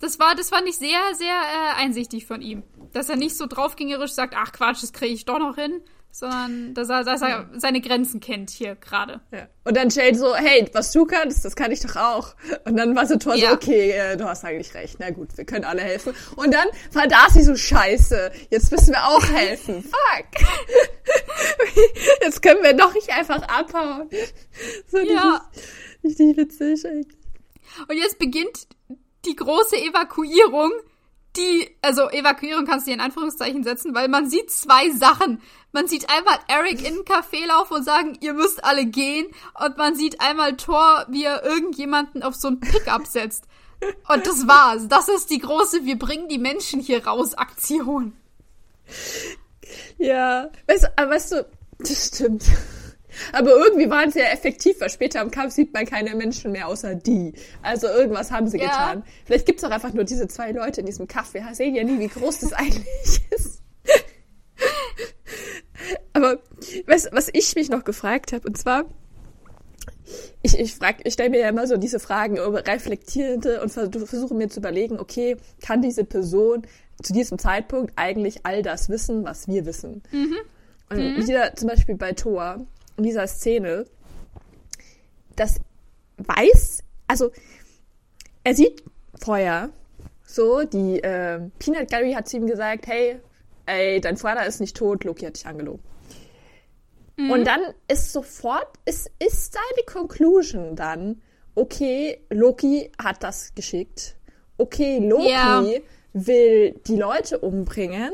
[0.00, 2.62] das war, das fand ich sehr, sehr äh, einsichtig von ihm.
[2.92, 6.74] Dass er nicht so draufgängerisch sagt, ach Quatsch, das kriege ich doch noch hin, sondern
[6.74, 9.20] dass er, dass er seine Grenzen kennt hier gerade.
[9.30, 9.48] Ja.
[9.64, 12.34] Und dann Jade so, hey, was du kannst, das kann ich doch auch.
[12.64, 13.50] Und dann war so Thor ja.
[13.50, 16.14] so, okay, äh, du hast eigentlich recht, na gut, wir können alle helfen.
[16.36, 19.82] Und dann war Darcy so, scheiße, jetzt müssen wir auch helfen.
[19.82, 20.46] Fuck.
[22.22, 24.08] jetzt können wir doch nicht einfach abhauen.
[24.90, 25.48] So ja.
[26.02, 27.18] Richtig witzig eigentlich.
[27.88, 28.66] Und jetzt beginnt
[29.24, 30.72] die große Evakuierung
[31.38, 35.40] die, also Evakuierung kannst du hier in Anführungszeichen setzen, weil man sieht zwei Sachen.
[35.72, 39.28] Man sieht einmal Eric in ein Café laufen und sagen, ihr müsst alle gehen.
[39.62, 43.44] Und man sieht einmal Thor, wie er irgendjemanden auf so ein Pickup setzt.
[44.08, 44.88] Und das war's.
[44.88, 48.16] Das ist die große Wir bringen die Menschen hier raus Aktion.
[49.98, 51.46] Ja, weißt weißt du,
[51.78, 52.44] das stimmt.
[53.32, 56.68] Aber irgendwie waren sie ja effektiv, weil später im Kampf sieht man keine Menschen mehr
[56.68, 57.34] außer die.
[57.62, 58.66] Also irgendwas haben sie ja.
[58.66, 59.04] getan.
[59.24, 61.34] Vielleicht gibt es auch einfach nur diese zwei Leute in diesem Kaff.
[61.34, 63.62] Wir sehen ja nie, wie groß das eigentlich ist.
[66.12, 66.38] Aber
[66.86, 68.84] weißt, was ich mich noch gefragt habe, und zwar,
[70.42, 74.48] ich, ich, frag, ich stelle mir ja immer so diese Fragen, reflektierende und versuche mir
[74.48, 76.66] zu überlegen, okay, kann diese Person
[77.02, 80.02] zu diesem Zeitpunkt eigentlich all das wissen, was wir wissen?
[80.10, 80.36] Mhm.
[80.90, 81.26] Und mhm.
[81.26, 82.66] wieder zum Beispiel bei Thor,
[82.98, 83.86] in dieser Szene,
[85.36, 85.60] das
[86.18, 87.30] weiß, also
[88.44, 88.82] er sieht
[89.18, 89.70] Feuer,
[90.24, 93.20] so, die äh, Peanut Gary hat zu ihm gesagt, hey,
[93.66, 95.82] ey, dein Vater ist nicht tot, Loki hat dich angelogen.
[97.16, 97.30] Mhm.
[97.30, 101.22] Und dann ist sofort, ist, ist seine Conclusion dann,
[101.54, 104.16] okay, Loki hat das geschickt.
[104.58, 105.64] Okay, Loki ja.
[106.12, 108.12] will die Leute umbringen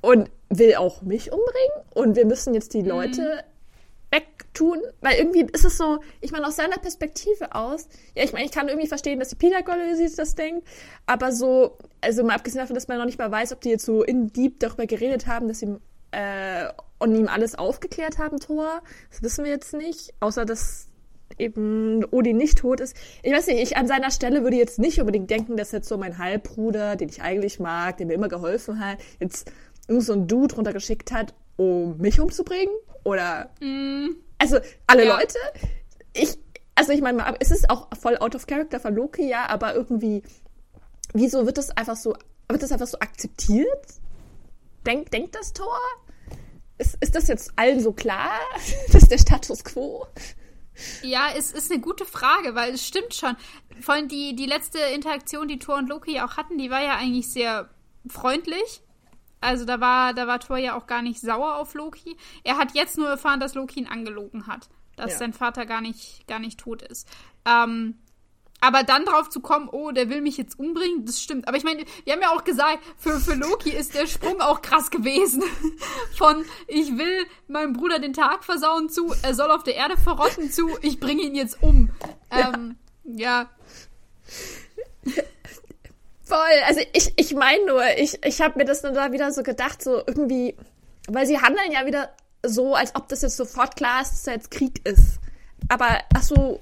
[0.00, 2.88] und will auch mich umbringen und wir müssen jetzt die mhm.
[4.58, 8.44] Wegtun, weil irgendwie ist es so, ich meine, aus seiner Perspektive aus, ja, ich meine,
[8.44, 9.58] ich kann irgendwie verstehen, dass die Peter
[9.94, 10.66] sich das denkt,
[11.06, 13.84] aber so, also mal abgesehen davon, dass man noch nicht mal weiß, ob die jetzt
[13.84, 15.76] so in Deep darüber geredet haben, dass sie
[16.10, 16.68] äh,
[16.98, 20.88] und ihm alles aufgeklärt haben, Thor, das wissen wir jetzt nicht, außer dass
[21.38, 22.96] eben Odin nicht tot ist.
[23.22, 25.98] Ich weiß nicht, ich an seiner Stelle würde jetzt nicht unbedingt denken, dass jetzt so
[25.98, 29.52] mein Halbbruder, den ich eigentlich mag, der mir immer geholfen hat, jetzt
[29.88, 33.50] so ein Dude runtergeschickt hat, um mich umzubringen oder.
[33.60, 34.16] Mm.
[34.38, 35.16] Also, alle ja.
[35.16, 35.38] Leute.
[36.14, 36.38] Ich.
[36.74, 40.22] Also, ich meine, es ist auch voll out of character von Loki, ja, aber irgendwie.
[41.12, 42.14] Wieso wird das einfach so.
[42.48, 43.86] Wird das einfach so akzeptiert?
[44.86, 45.78] Denk, denkt das Tor?
[46.78, 48.30] Ist, ist das jetzt allen so klar?
[48.92, 50.06] das ist der Status quo?
[51.02, 53.36] Ja, es ist eine gute Frage, weil es stimmt schon.
[53.80, 56.96] Vor allem die, die letzte Interaktion, die Thor und Loki auch hatten, die war ja
[56.96, 57.68] eigentlich sehr
[58.08, 58.82] freundlich.
[59.40, 62.16] Also da war, da war Thor ja auch gar nicht sauer auf Loki.
[62.44, 64.68] Er hat jetzt nur erfahren, dass Loki ihn angelogen hat.
[64.96, 65.18] Dass ja.
[65.18, 67.08] sein Vater gar nicht, gar nicht tot ist.
[67.44, 67.94] Ähm,
[68.60, 71.46] aber dann drauf zu kommen, oh, der will mich jetzt umbringen, das stimmt.
[71.46, 74.62] Aber ich meine, wir haben ja auch gesagt, für, für Loki ist der Sprung auch
[74.62, 75.44] krass gewesen.
[76.16, 80.50] Von ich will meinem Bruder den Tag versauen zu, er soll auf der Erde verrotten
[80.50, 81.90] zu, ich bringe ihn jetzt um.
[82.30, 83.48] Ähm, ja.
[85.04, 85.22] ja.
[86.28, 86.62] Voll.
[86.66, 89.82] Also ich, ich meine nur, ich, ich habe mir das dann da wieder so gedacht,
[89.82, 90.54] so irgendwie,
[91.08, 92.10] weil sie handeln ja wieder
[92.44, 95.20] so, als ob das jetzt sofort klar ist, dass da jetzt Krieg ist.
[95.70, 96.60] Aber ach so,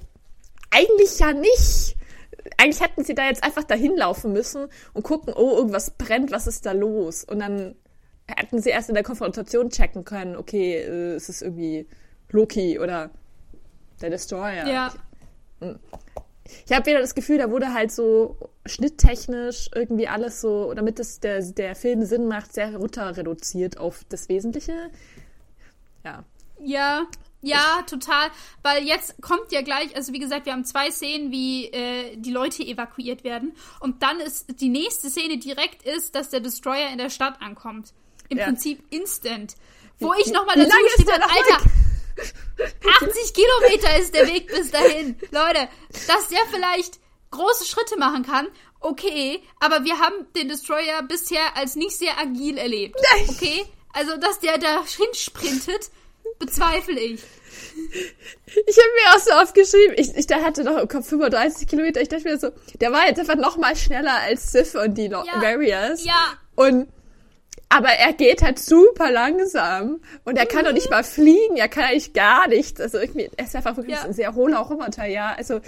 [0.71, 1.97] eigentlich ja nicht.
[2.59, 6.47] Eigentlich hätten sie da jetzt einfach dahin laufen müssen und gucken, oh, irgendwas brennt, was
[6.47, 7.25] ist da los?
[7.25, 7.75] Und dann
[8.29, 11.89] hätten sie erst in der Konfrontation checken können, okay, äh, ist es irgendwie
[12.31, 13.11] Loki oder
[14.01, 14.69] der Destroyer.
[14.69, 14.95] Ja.
[15.61, 15.81] Hm
[16.67, 21.21] ich habe wieder das Gefühl, da wurde halt so schnitttechnisch irgendwie alles so, damit das
[21.21, 24.91] der, der Film Sinn macht, sehr runter reduziert auf das Wesentliche.
[26.05, 26.25] Ja.
[26.63, 27.07] Ja,
[27.43, 28.31] ja, total.
[28.63, 32.33] Weil jetzt kommt ja gleich, also wie gesagt, wir haben zwei Szenen, wie äh, die
[32.33, 33.55] Leute evakuiert werden.
[33.81, 37.93] Und dann ist die nächste Szene direkt ist, dass der Destroyer in der Stadt ankommt.
[38.29, 38.47] Im ja.
[38.47, 39.55] Prinzip instant.
[40.01, 40.73] Wo ich nochmal dazu
[41.11, 41.71] habe, Alter,
[43.01, 45.17] 80 Kilometer ist der Weg bis dahin.
[45.31, 45.69] Leute,
[46.07, 46.99] dass der vielleicht
[47.31, 48.49] große Schritte machen kann,
[48.81, 53.01] okay, aber wir haben den Destroyer bisher als nicht sehr agil erlebt.
[53.29, 53.65] Okay?
[53.93, 55.91] Also, dass der da hinsprintet,
[56.39, 57.23] bezweifle ich.
[58.67, 62.01] Ich habe mir auch so aufgeschrieben, ich, ich da hatte noch im Kopf 35 Kilometer.
[62.01, 62.51] Ich dachte mir so,
[62.81, 65.41] der war jetzt einfach noch mal schneller als Sif und die no Ja.
[65.41, 66.05] Warriors.
[66.05, 66.35] Ja.
[66.55, 66.89] Und
[67.69, 71.85] aber er geht halt super langsam und er kann doch nicht mal fliegen, er kann
[71.85, 72.81] eigentlich gar nichts.
[72.81, 74.03] Also irgendwie, er ist einfach wirklich Ja.
[74.05, 75.35] ein sehr hohler Roboter, ja.
[75.37, 75.61] Also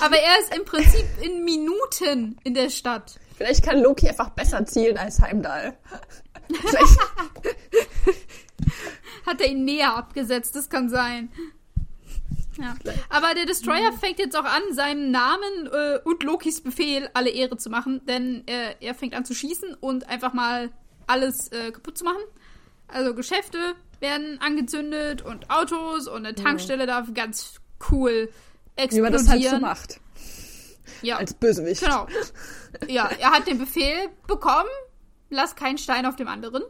[0.00, 3.18] Aber er ist im Prinzip in Minuten in der Stadt.
[3.36, 5.76] vielleicht kann Loki einfach besser zielen als Heimdall.
[9.26, 11.30] Hat er ihn näher abgesetzt, das kann sein.
[12.58, 12.74] Ja.
[13.08, 17.56] Aber der Destroyer fängt jetzt auch an, seinem Namen äh, und Lokis Befehl alle Ehre
[17.56, 20.70] zu machen, denn äh, er fängt an zu schießen und einfach mal
[21.06, 22.20] alles äh, kaputt zu machen.
[22.88, 27.54] Also Geschäfte werden angezündet und Autos und eine Tankstelle darf ganz
[27.90, 28.28] cool
[28.76, 29.02] wie explodieren.
[29.04, 30.00] man das halt so macht.
[31.02, 31.80] Ja, Als Bösewicht.
[31.82, 32.06] genau.
[32.88, 34.68] Ja, er hat den Befehl bekommen,
[35.30, 36.62] lass keinen Stein auf dem anderen.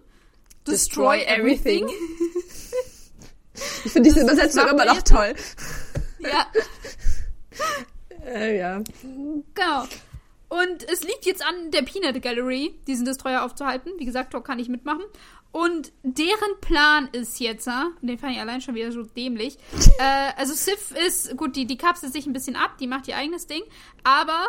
[0.67, 1.89] Destroy, Destroy everything.
[3.85, 5.35] Ich finde diese Übersetzung immer er noch toll.
[6.21, 6.47] Ja,
[8.25, 8.83] Äh, ja.
[9.55, 9.85] genau.
[10.49, 13.93] Und es liegt jetzt an der Peanut Gallery, diesen Destroyer aufzuhalten.
[13.99, 15.05] Wie gesagt, dort kann ich mitmachen.
[15.51, 19.59] Und deren Plan ist jetzt, äh, den fand ich allein schon wieder so dämlich.
[19.99, 23.17] äh, also Sif ist, gut, die, die kapselt sich ein bisschen ab, die macht ihr
[23.17, 23.63] eigenes Ding.
[24.05, 24.47] Aber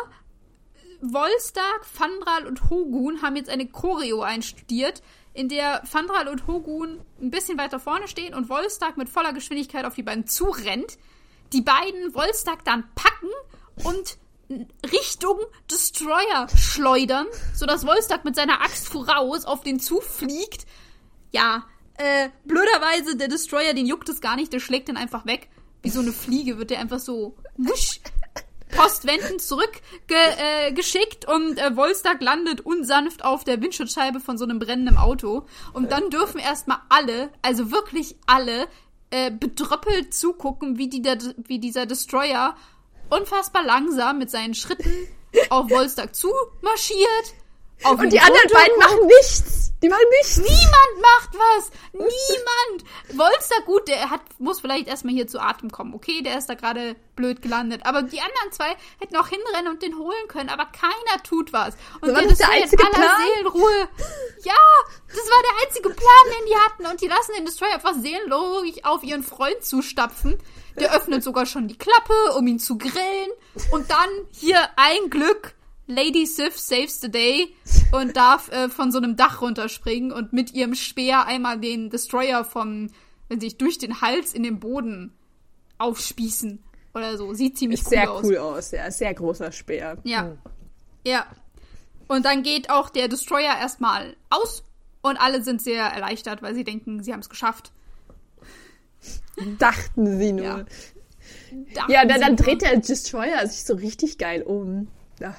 [1.02, 7.30] Volstagg, Fandral und Hogun haben jetzt eine Choreo einstudiert, in der Fandral und Hogun ein
[7.30, 10.98] bisschen weiter vorne stehen und Volstagg mit voller Geschwindigkeit auf die beiden zurennt.
[11.52, 13.30] Die beiden Volstagg dann packen
[13.84, 14.18] und
[14.92, 15.38] Richtung
[15.70, 20.66] Destroyer schleudern, sodass Volstagg mit seiner Axt voraus auf den zufliegt.
[21.30, 21.64] Ja,
[21.94, 25.48] äh, blöderweise, der Destroyer, den juckt es gar nicht, der schlägt den einfach weg.
[25.82, 28.00] Wie so eine Fliege wird der einfach so wusch,
[28.76, 34.58] postwendend zurückgeschickt äh, geschickt und äh, Volstagg landet unsanft auf der Windschutzscheibe von so einem
[34.58, 35.46] brennenden Auto.
[35.72, 38.68] Und dann dürfen erstmal alle, also wirklich alle,
[39.10, 42.56] äh, bedröppelt zugucken, wie, die der, wie dieser Destroyer
[43.08, 45.08] unfassbar langsam mit seinen Schritten
[45.50, 47.34] auf Volstagg zumarschiert.
[47.84, 49.72] Auf Und die anderen beiden machen nichts.
[49.82, 50.36] Die machen nichts.
[50.36, 51.70] Niemand macht was!
[51.92, 53.18] Niemand!
[53.18, 56.20] Wolster, gut, der hat, muss vielleicht erstmal hier zu Atem kommen, okay?
[56.22, 57.80] Der ist da gerade blöd gelandet.
[57.86, 61.74] Aber die anderen zwei hätten auch hinrennen und den holen können, aber keiner tut was.
[62.02, 63.26] Und So war der das der Destroyer in einzige aller Plan?
[63.26, 63.88] Seelenruhe.
[64.42, 64.54] Ja,
[65.08, 66.86] das war der einzige Plan, den die hatten.
[66.86, 70.38] Und die lassen den Destroyer einfach seelenruhig auf ihren Freund zustapfen.
[70.78, 73.30] Der öffnet sogar schon die Klappe, um ihn zu grillen.
[73.70, 75.54] Und dann hier ein Glück.
[75.90, 77.54] Lady Sif saves the day
[77.92, 82.44] und darf äh, von so einem Dach runterspringen und mit ihrem Speer einmal den Destroyer
[82.44, 82.88] vom,
[83.28, 85.12] wenn sich durch den Hals in den Boden
[85.78, 86.62] aufspießen
[86.94, 87.34] oder so.
[87.34, 88.24] Sieht ziemlich cool sehr aus.
[88.24, 88.90] cool aus, ja.
[88.90, 89.98] Sehr großer Speer.
[90.04, 90.36] Ja.
[91.06, 91.26] Ja.
[92.08, 94.64] Und dann geht auch der Destroyer erstmal aus
[95.02, 97.72] und alle sind sehr erleichtert, weil sie denken, sie haben es geschafft.
[99.58, 100.44] Dachten sie nur.
[100.44, 101.86] Ja.
[101.88, 104.88] Ja, dann, dann dreht der Destroyer sich so richtig geil um.
[105.20, 105.34] Ja.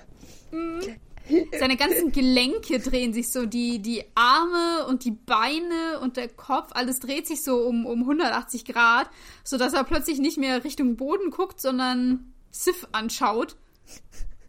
[1.60, 6.70] Seine ganzen Gelenke drehen sich so, die, die Arme und die Beine und der Kopf,
[6.72, 9.10] alles dreht sich so um, um 180 Grad,
[9.44, 13.56] sodass er plötzlich nicht mehr Richtung Boden guckt, sondern Sif anschaut.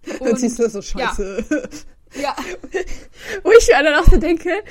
[0.18, 1.14] Und siehst du so ja.
[1.14, 1.68] scheiße.
[2.20, 2.34] Ja,
[3.44, 4.64] Wo ich mir dann auch so denke,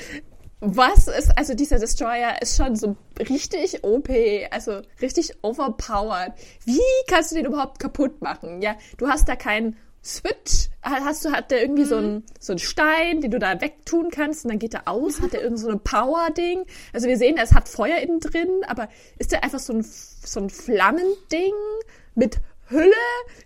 [0.60, 4.08] was ist, also dieser Destroyer ist schon so richtig OP,
[4.50, 6.34] also richtig overpowered.
[6.64, 8.62] Wie kannst du den überhaupt kaputt machen?
[8.62, 12.58] Ja, du hast da keinen Switch, hast du, hat der irgendwie so einen, so einen
[12.58, 15.68] Stein, den du da wegtun kannst und dann geht er aus, hat der irgend so
[15.68, 16.64] ein Power-Ding.
[16.92, 18.88] Also wir sehen, es hat Feuer innen drin, aber
[19.18, 21.54] ist der einfach so ein, so ein Flammending
[22.16, 22.38] mit
[22.68, 22.92] Hülle?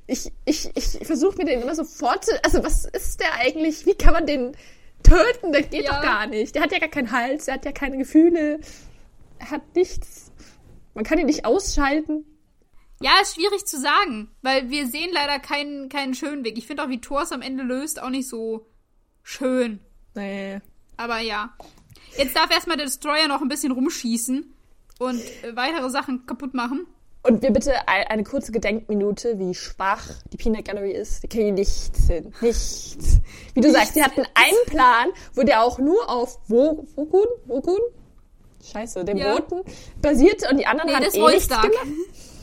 [0.07, 2.41] Ich, ich, ich versuche mir den immer so vorzustellen.
[2.43, 3.85] Also was ist der eigentlich?
[3.85, 4.53] Wie kann man den
[5.03, 5.53] töten?
[5.53, 5.97] Das geht Ja.
[5.97, 6.55] doch gar nicht.
[6.55, 8.61] Der hat ja gar keinen Hals, er hat ja keine Gefühle.
[9.39, 10.33] Er hat nichts.
[10.95, 12.25] Man kann ihn nicht ausschalten.
[13.01, 16.57] Ja, ist schwierig zu sagen, weil wir sehen leider keinen, keinen schönen Weg.
[16.59, 18.67] Ich finde auch, wie Thor es am Ende löst, auch nicht so
[19.23, 19.81] schön.
[20.15, 20.61] Nee.
[20.97, 21.55] Aber ja.
[22.17, 24.55] Jetzt darf erstmal der Destroyer noch ein bisschen rumschießen
[24.99, 26.87] und äh, weitere Sachen kaputt machen.
[27.23, 31.23] Und wir bitte ein- eine kurze Gedenkminute, wie schwach die Peanut Gallery ist.
[31.25, 32.33] Die kriegen nichts hin.
[32.41, 33.19] Nichts.
[33.53, 37.27] Wie du sagst, die hatten einen Plan, wo der auch nur auf Wo- Wogun?
[37.47, 37.81] Wogun?
[38.65, 39.35] Scheiße, dem Ja.
[39.35, 39.61] Roten
[40.01, 41.87] basierte und die anderen Nee, haben das eh nichts gemacht.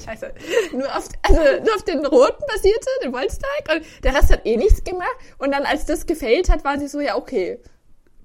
[0.06, 0.34] Scheiße.
[0.74, 4.58] Nur auf, also nur auf den Roten basierte, den Wolfstag, und der Rest hat eh
[4.58, 5.16] nichts gemacht.
[5.38, 7.60] Und dann, als das gefällt hat, waren sie so, ja, okay,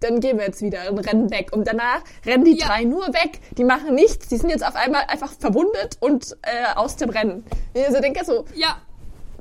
[0.01, 1.51] dann gehen wir jetzt wieder und rennen weg.
[1.53, 2.67] Und danach rennen die Ja.
[2.69, 3.41] drei nur weg.
[3.57, 4.29] Die machen nichts.
[4.29, 7.45] Die sind jetzt auf einmal einfach verwundet und äh, aus dem Rennen.
[7.75, 8.81] Ich so denke so, Ja.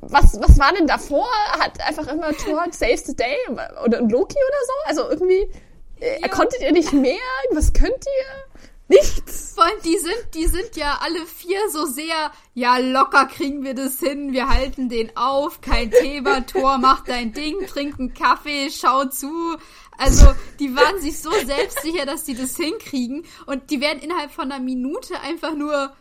[0.00, 1.28] was, was war denn davor?
[1.60, 3.36] Hat einfach immer Thor saves the day
[3.84, 4.72] oder Loki oder so?
[4.86, 5.48] Also irgendwie,
[6.00, 6.28] äh, ja.
[6.28, 7.14] konntet ihr nicht mehr?
[7.52, 8.47] Was könnt ihr?
[8.88, 9.52] Nichts.
[9.54, 13.74] Vor allem, die sind, die sind ja alle vier so sehr, ja, locker kriegen wir
[13.74, 18.70] das hin, wir halten den auf, kein Thema, Tor, mach dein Ding, trink einen Kaffee,
[18.70, 19.58] schau zu.
[19.98, 24.50] Also, die waren sich so selbstsicher, dass die das hinkriegen und die werden innerhalb von
[24.50, 25.92] einer Minute einfach nur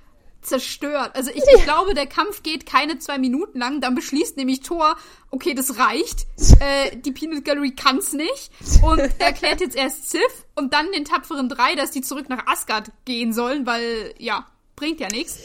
[0.47, 1.11] zerstört.
[1.15, 3.81] Also ich, ich, glaube, der Kampf geht keine zwei Minuten lang.
[3.81, 4.95] Dann beschließt nämlich Thor,
[5.31, 6.27] okay, das reicht.
[6.59, 8.51] Äh, die Peanut Gallery kann's nicht.
[8.81, 12.91] Und erklärt jetzt erst Sif und dann den tapferen drei, dass die zurück nach Asgard
[13.05, 14.45] gehen sollen, weil, ja,
[14.75, 15.39] bringt ja nichts.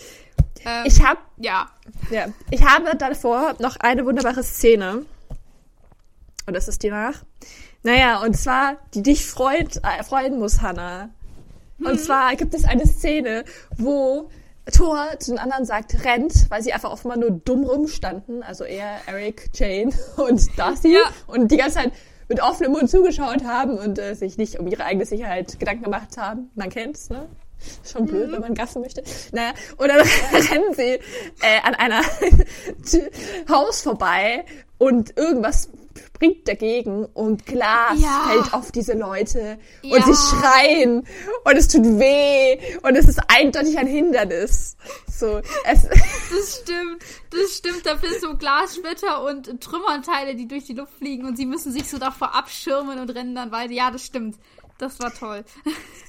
[0.64, 1.70] Ähm, ich hab, ja.
[2.10, 2.26] ja.
[2.50, 5.04] Ich habe davor noch eine wunderbare Szene.
[6.46, 7.22] Und das ist die nach.
[7.82, 11.10] Naja, und zwar, die dich freut, äh, freuen muss, Hannah.
[11.78, 11.98] Und mhm.
[11.98, 13.44] zwar gibt es eine Szene,
[13.76, 14.30] wo
[14.70, 18.42] Thor zu den anderen sagt, rennt, weil sie einfach offenbar nur dumm rumstanden.
[18.42, 20.94] Also er, Eric, Jane und Darcy.
[20.94, 21.00] Ja.
[21.26, 21.92] Und die ganze Zeit
[22.28, 26.16] mit offenem Mund zugeschaut haben und äh, sich nicht um ihre eigene Sicherheit Gedanken gemacht
[26.16, 26.50] haben.
[26.54, 27.28] Man kennt's, ne?
[27.84, 28.32] Schon blöd, mhm.
[28.32, 29.02] wenn man gaffen möchte.
[29.32, 30.00] Naja, und dann
[30.50, 30.98] rennen sie
[31.42, 32.00] äh, an einer
[33.48, 34.44] Haus vorbei
[34.78, 35.68] und irgendwas
[36.22, 38.28] springt dagegen und Glas ja.
[38.28, 39.96] fällt auf diese Leute ja.
[39.96, 41.06] und sie schreien
[41.44, 44.76] und es tut weh und es ist eindeutig ein Hindernis.
[45.10, 47.84] So, es das stimmt, das stimmt.
[47.84, 51.88] Da sind so Glassplitter und Trümmerteile, die durch die Luft fliegen und sie müssen sich
[51.88, 53.72] so davor abschirmen und rennen dann weiter.
[53.72, 54.36] Ja, das stimmt.
[54.78, 55.44] Das war toll.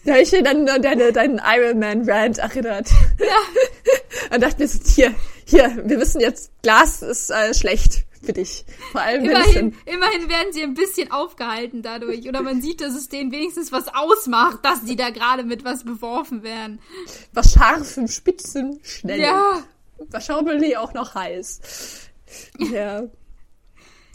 [0.05, 2.89] Da habe ich dir dann deine, deinen Iron Man Rant erinnert.
[3.20, 4.32] Ja.
[4.34, 5.14] Und dachte mir so, hier,
[5.45, 8.66] hier, wir wissen jetzt, Glas ist äh, schlecht für dich.
[8.92, 12.28] Vor allem, immerhin, immerhin werden sie ein bisschen aufgehalten dadurch.
[12.28, 15.84] Oder man sieht, dass es denen wenigstens was ausmacht, dass die da gerade mit was
[15.84, 16.80] beworfen werden.
[17.34, 19.20] Was scharfem, spitzen, schnell.
[19.20, 19.64] Ja.
[20.10, 22.10] Wahrscheinlich auch noch heiß.
[22.58, 23.04] Ja.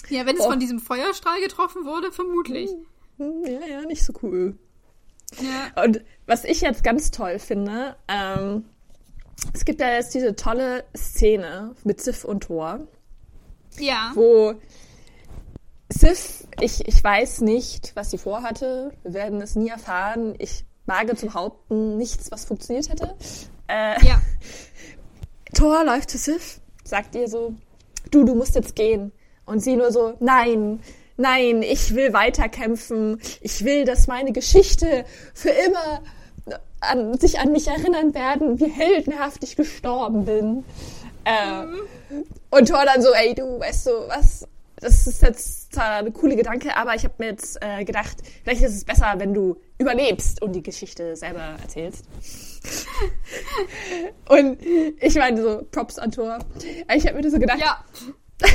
[0.09, 0.51] Ja, wenn es oh.
[0.51, 2.71] von diesem Feuerstrahl getroffen wurde, vermutlich.
[3.19, 4.57] Hm, ja, ja, nicht so cool.
[5.41, 5.85] Ja.
[5.85, 8.65] Und was ich jetzt ganz toll finde, ähm,
[9.53, 12.87] es gibt ja jetzt diese tolle Szene mit Sif und Thor.
[13.81, 14.13] Ja.
[14.15, 14.55] Wo
[15.89, 18.93] Sif, ich, ich weiß nicht, was sie vorhatte.
[19.03, 20.35] Wir werden es nie erfahren.
[20.39, 23.15] Ich wage zu behaupten, nichts, was funktioniert hätte.
[23.69, 24.21] Äh, ja.
[25.55, 27.55] Thor läuft zu Sif, sagt ihr so,
[28.11, 29.13] du, du musst jetzt gehen.
[29.47, 30.81] Und sie nur so, nein,
[31.17, 33.21] nein, ich will weiterkämpfen.
[33.41, 36.03] Ich will, dass meine Geschichte für immer
[36.81, 40.65] an, sich an mich erinnern werden, wie heldenhaft ich gestorben bin.
[41.25, 41.65] Äh.
[42.51, 44.47] Und Thor dann so, ey, du, weißt du, was,
[44.77, 48.63] das ist jetzt zwar eine coole Gedanke, aber ich habe mir jetzt äh, gedacht, vielleicht
[48.63, 52.05] ist es besser, wenn du überlebst und die Geschichte selber erzählst.
[54.29, 54.59] und
[55.01, 56.39] ich meine so, Props an Thor.
[56.95, 57.85] Ich habe mir so gedacht, ja.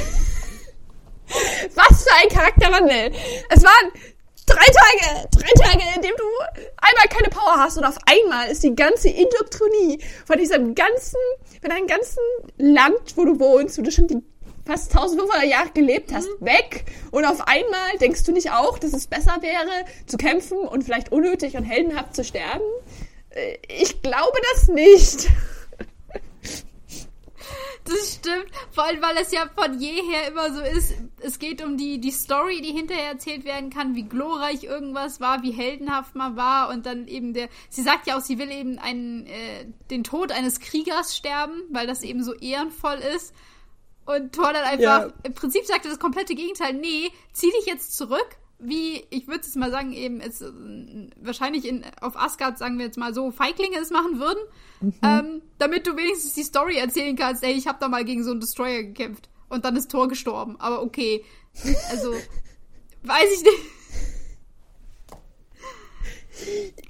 [1.75, 3.11] was für ein Charakterwandel.
[3.49, 3.91] Es waren
[4.45, 6.23] drei Tage, drei Tage, in dem du
[6.77, 11.17] einmal keine Power hast und auf einmal ist die ganze Indoktrinie von diesem ganzen,
[11.61, 12.21] von deinem ganzen
[12.57, 14.21] Land, wo du wohnst, wo du schon die
[14.65, 16.45] fast 1500 Jahre gelebt hast, mhm.
[16.45, 16.85] weg.
[17.11, 21.11] Und auf einmal denkst du nicht auch, dass es besser wäre, zu kämpfen und vielleicht
[21.11, 22.63] unnötig und heldenhaft zu sterben?
[23.29, 25.29] Äh, ich glaube das nicht.
[27.85, 28.47] Das stimmt.
[28.71, 30.93] Vor allem, weil es ja von jeher immer so ist.
[31.19, 35.43] Es geht um die, die Story, die hinterher erzählt werden kann, wie glorreich irgendwas war,
[35.43, 37.49] wie heldenhaft man war und dann eben der.
[37.69, 41.87] Sie sagt ja auch, sie will eben einen, äh, den Tod eines Kriegers sterben, weil
[41.87, 43.33] das eben so ehrenvoll ist.
[44.05, 45.13] Und Thor dann einfach, ja.
[45.23, 46.73] im Prinzip sagt er das komplette Gegenteil.
[46.73, 50.51] Nee, zieh dich jetzt zurück wie, ich würde es mal sagen, eben es, äh,
[51.21, 54.43] wahrscheinlich in, auf Asgard, sagen wir jetzt mal so, Feiglinge es machen würden,
[54.81, 54.93] mhm.
[55.03, 58.31] ähm, damit du wenigstens die Story erzählen kannst, ey, ich habe da mal gegen so
[58.31, 60.59] einen Destroyer gekämpft und dann ist Thor gestorben.
[60.59, 61.23] Aber okay,
[61.89, 62.13] also,
[63.03, 63.59] weiß ich nicht.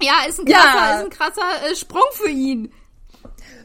[0.00, 0.98] Ja, ist ein krasser, ja.
[0.98, 2.72] Ist ein krasser äh, Sprung für ihn.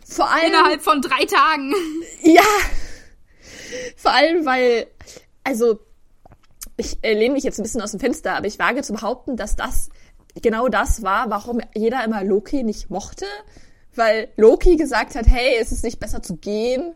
[0.08, 0.48] Vor allem.
[0.48, 1.74] Innerhalb von drei Tagen.
[2.22, 2.44] Ja.
[3.96, 4.88] Vor allem, weil,
[5.44, 5.80] also,
[6.80, 9.36] ich äh, lehne mich jetzt ein bisschen aus dem Fenster, aber ich wage zu behaupten,
[9.38, 9.90] dass das
[10.42, 13.26] genau das war, warum jeder immer Loki nicht mochte.
[13.96, 16.94] Weil Loki gesagt hat, hey, ist es nicht besser zu gehen?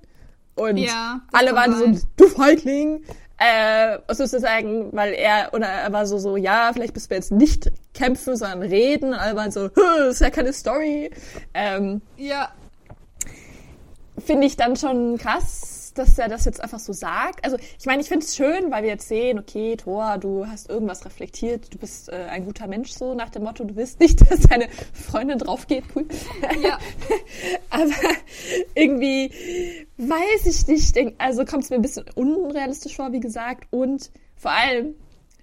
[0.55, 3.03] Und ja, alle waren so, du Feigling.
[3.37, 7.71] Äh, sozusagen, weil er, oder er war so, so, ja, vielleicht müssen wir jetzt nicht
[7.93, 9.09] kämpfen, sondern reden.
[9.09, 9.69] Und alle waren so,
[10.09, 11.11] ist ja keine Story.
[11.53, 12.49] Ähm, ja.
[14.23, 17.43] Finde ich dann schon krass dass er das jetzt einfach so sagt.
[17.43, 20.69] Also ich meine, ich finde es schön, weil wir jetzt sehen, okay, Thor, du hast
[20.69, 24.19] irgendwas reflektiert, du bist äh, ein guter Mensch so nach dem Motto, du willst nicht,
[24.31, 26.05] dass deine Freundin drauf geht, cool.
[26.61, 26.77] Ja.
[27.69, 27.91] Aber
[28.75, 29.31] irgendwie,
[29.97, 31.15] weiß ich nicht.
[31.17, 33.67] Also kommt es mir ein bisschen unrealistisch vor, wie gesagt.
[33.71, 34.95] Und vor allem,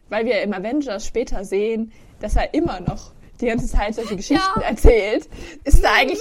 [0.08, 4.60] weil wir im Avengers später sehen, dass er immer noch die ganze Zeit solche Geschichten
[4.60, 4.68] ja.
[4.68, 5.28] erzählt,
[5.64, 6.20] ist da eigentlich,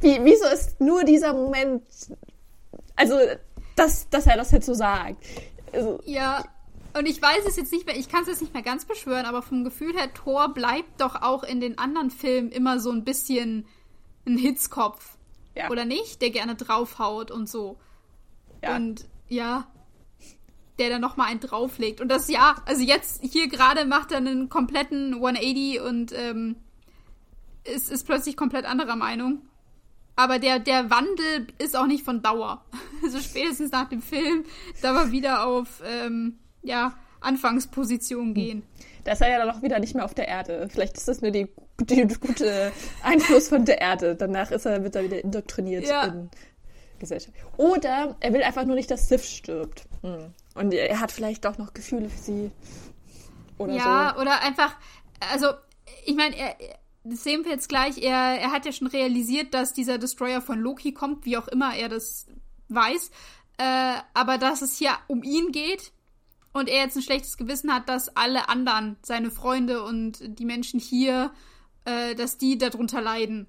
[0.00, 1.82] wie, wieso ist nur dieser Moment,
[2.96, 3.18] also,
[3.76, 5.24] dass, dass er das jetzt so sagt?
[5.72, 6.44] Also, ja,
[6.96, 9.26] und ich weiß es jetzt nicht mehr, ich kann es jetzt nicht mehr ganz beschwören,
[9.26, 13.04] aber vom Gefühl her, Thor bleibt doch auch in den anderen Filmen immer so ein
[13.04, 13.66] bisschen
[14.26, 15.16] ein Hitzkopf.
[15.54, 15.70] Ja.
[15.70, 16.20] Oder nicht?
[16.22, 17.78] Der gerne draufhaut und so.
[18.62, 18.76] Ja.
[18.76, 19.66] Und ja,
[20.78, 22.00] der dann nochmal einen drauflegt.
[22.00, 26.56] Und das ja, also jetzt hier gerade macht er einen kompletten 180 und ähm,
[27.64, 29.42] ist, ist plötzlich komplett anderer Meinung.
[30.16, 32.64] Aber der, der Wandel ist auch nicht von Dauer.
[33.04, 34.44] Also spätestens nach dem Film,
[34.80, 38.62] da wir wieder auf ähm, ja, Anfangsposition gehen.
[39.04, 40.68] Da ist er ja dann auch wieder nicht mehr auf der Erde.
[40.72, 41.46] Vielleicht ist das nur die,
[41.78, 44.16] die gute Einfluss von der Erde.
[44.16, 46.04] Danach ist er, wird er wieder indoktriniert ja.
[46.04, 46.30] in
[46.98, 47.36] Gesellschaft.
[47.58, 49.84] Oder er will einfach nur nicht, dass Sif stirbt.
[50.02, 50.32] Hm.
[50.54, 52.50] Und er hat vielleicht doch noch Gefühle für sie.
[53.58, 54.22] Oder ja, so.
[54.22, 54.74] oder einfach,
[55.32, 55.48] also,
[56.04, 56.34] ich meine,
[57.10, 60.60] das sehen wir jetzt gleich, er, er hat ja schon realisiert, dass dieser Destroyer von
[60.60, 62.26] Loki kommt, wie auch immer er das
[62.68, 63.10] weiß.
[63.58, 65.92] Äh, aber dass es hier um ihn geht
[66.52, 70.80] und er jetzt ein schlechtes Gewissen hat, dass alle anderen, seine Freunde und die Menschen
[70.80, 71.30] hier,
[71.84, 73.46] äh, dass die darunter leiden.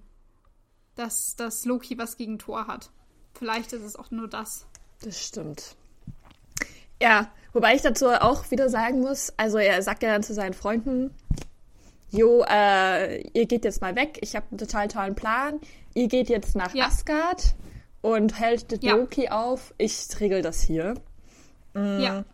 [0.96, 2.90] Dass, dass Loki was gegen Thor hat.
[3.34, 4.66] Vielleicht ist es auch nur das.
[5.04, 5.76] Das stimmt.
[7.00, 10.54] Ja, wobei ich dazu auch wieder sagen muss, also er sagt ja dann zu seinen
[10.54, 11.14] Freunden,
[12.12, 15.60] jo, äh, ihr geht jetzt mal weg, ich habe einen total tollen Plan,
[15.94, 16.88] ihr geht jetzt nach ja.
[16.88, 17.56] Asgard
[18.02, 18.96] und hält ja.
[18.96, 20.96] Loki auf, ich regel das hier.
[21.74, 22.00] Mhm.
[22.00, 22.26] Ja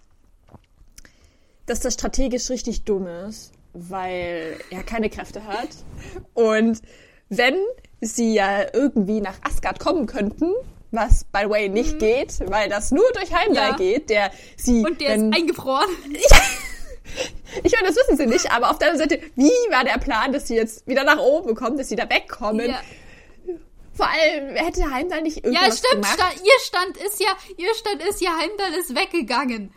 [1.65, 5.69] dass das strategisch richtig dumm ist, weil er keine Kräfte hat.
[6.33, 6.81] Und
[7.29, 7.55] wenn
[8.01, 10.51] sie ja irgendwie nach Asgard kommen könnten,
[10.91, 11.99] was by the way nicht mhm.
[11.99, 13.75] geht, weil das nur durch Heimdall ja.
[13.75, 14.85] geht, der sie.
[14.85, 15.89] Und der wenn, ist eingefroren.
[17.63, 20.31] ich meine, das wissen sie nicht, aber auf der anderen Seite, wie war der Plan,
[20.33, 22.69] dass sie jetzt wieder nach oben kommen, dass sie da wegkommen?
[22.69, 22.81] Ja.
[23.93, 26.03] Vor allem hätte Heimdall nicht irgendwas Ja, stimmt.
[26.03, 26.13] Gemacht.
[26.13, 29.71] Sta ihr Stand ist ja, ihr Stand ist ja, Heimdall ist weggegangen.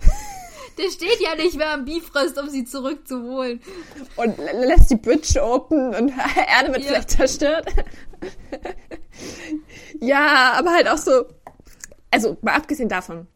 [0.78, 3.60] Der steht ja nicht mehr am Bifrost, um sie zurückzuholen.
[4.16, 6.12] Und lässt die Bridge open und
[6.58, 6.88] Erde wird ja.
[6.88, 7.66] vielleicht zerstört.
[10.00, 11.24] ja, aber halt auch so.
[12.10, 13.26] Also, mal abgesehen davon,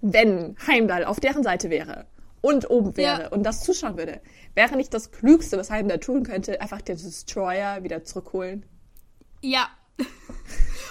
[0.00, 2.06] wenn Heimdall auf deren Seite wäre
[2.42, 3.28] und oben wäre ja.
[3.28, 4.20] und das zuschauen würde,
[4.54, 8.66] wäre nicht das Klügste, was Heimdall tun könnte, einfach den Destroyer wieder zurückholen?
[9.40, 9.68] Ja.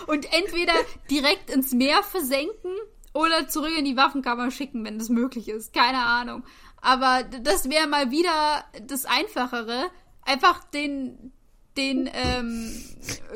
[0.07, 0.73] Und entweder
[1.09, 2.71] direkt ins Meer versenken
[3.13, 5.73] oder zurück in die Waffenkammer schicken, wenn das möglich ist.
[5.73, 6.43] Keine Ahnung.
[6.81, 9.91] Aber das wäre mal wieder das Einfachere.
[10.23, 11.31] Einfach den,
[11.77, 12.83] den ähm,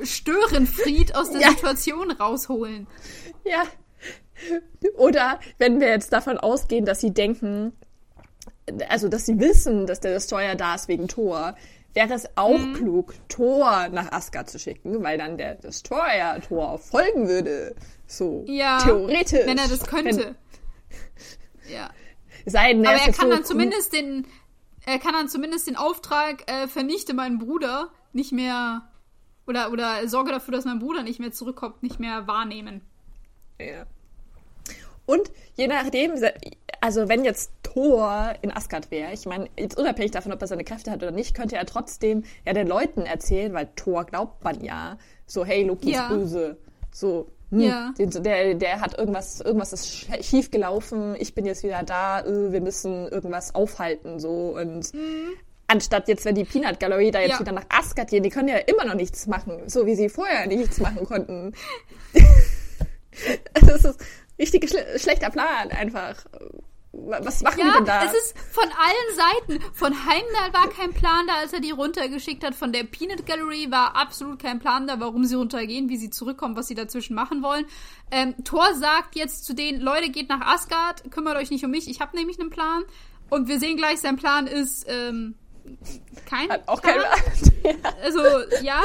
[0.03, 1.49] Störenfried aus der ja.
[1.51, 2.87] Situation rausholen.
[3.43, 3.63] Ja.
[4.95, 7.73] Oder wenn wir jetzt davon ausgehen, dass sie denken,
[8.89, 11.55] also dass sie wissen, dass der Destroyer da ist wegen Thor,
[11.93, 12.73] wäre es auch mhm.
[12.73, 17.75] klug, Thor nach Asgard zu schicken, weil dann der Destroyer Thor folgen würde.
[18.05, 19.45] So ja, theoretisch.
[19.45, 20.35] Wenn er das könnte.
[21.67, 21.89] Wenn, ja.
[22.45, 24.27] Sei denn, Aber er kann so dann zumindest den,
[24.85, 28.87] er kann dann zumindest den Auftrag, äh, vernichte meinen Bruder, nicht mehr,
[29.47, 32.81] oder, oder sorge dafür, dass mein Bruder nicht mehr zurückkommt, nicht mehr wahrnehmen.
[33.59, 33.85] Ja.
[35.05, 36.13] Und je nachdem,
[36.81, 40.63] also wenn jetzt Thor in Asgard wäre, ich meine, jetzt unabhängig davon, ob er seine
[40.63, 44.63] Kräfte hat oder nicht, könnte er trotzdem ja den Leuten erzählen, weil Thor glaubt man
[44.63, 46.03] ja, so, hey, Loki ja.
[46.03, 46.57] ist böse.
[46.91, 47.93] So, hm, ja.
[47.97, 52.61] der, der hat irgendwas, irgendwas ist schief gelaufen, ich bin jetzt wieder da, äh, wir
[52.61, 55.33] müssen irgendwas aufhalten, so und mhm.
[55.67, 57.39] anstatt jetzt, wenn die Peanut Gallery da jetzt ja.
[57.41, 60.47] wieder nach Asgard gehen, die können ja immer noch nichts machen, so wie sie vorher
[60.47, 61.53] nichts machen konnten.
[63.53, 63.99] das ist
[64.39, 66.15] richtig schle schlechter Plan, einfach.
[66.97, 68.05] Was machen ja, die denn da?
[68.05, 69.73] Es ist von allen Seiten.
[69.73, 72.55] Von Heimdall war kein Plan da, als er die runtergeschickt hat.
[72.55, 76.55] Von der Peanut Gallery war absolut kein Plan da, warum sie runtergehen, wie sie zurückkommen,
[76.55, 77.65] was sie dazwischen machen wollen.
[78.11, 81.89] Ähm, Thor sagt jetzt zu denen, Leute, geht nach Asgard, kümmert euch nicht um mich,
[81.89, 82.83] ich habe nämlich einen Plan.
[83.29, 85.35] Und wir sehen gleich, sein Plan ist ähm,
[86.25, 86.95] kein Hat auch Plan.
[87.63, 88.21] Keine Also,
[88.61, 88.81] ja.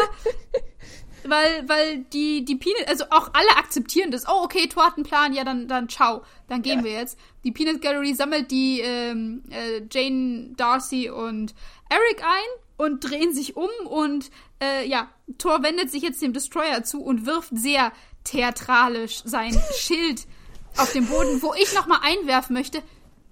[1.25, 4.27] Weil, weil die, die Peanut, also auch alle akzeptieren das.
[4.27, 6.23] Oh, okay, Thor hat einen Plan, ja, dann, dann ciao.
[6.49, 6.85] Dann gehen ja.
[6.85, 7.19] wir jetzt.
[7.45, 11.55] Die Peanut Gallery sammelt die ähm, äh, Jane, Darcy und
[11.89, 14.31] Eric ein und drehen sich um und
[14.63, 15.09] äh, ja,
[15.39, 17.93] Thor wendet sich jetzt dem Destroyer zu und wirft sehr
[18.25, 20.27] theatralisch sein Schild
[20.77, 22.83] auf den Boden, wo ich nochmal einwerfen möchte,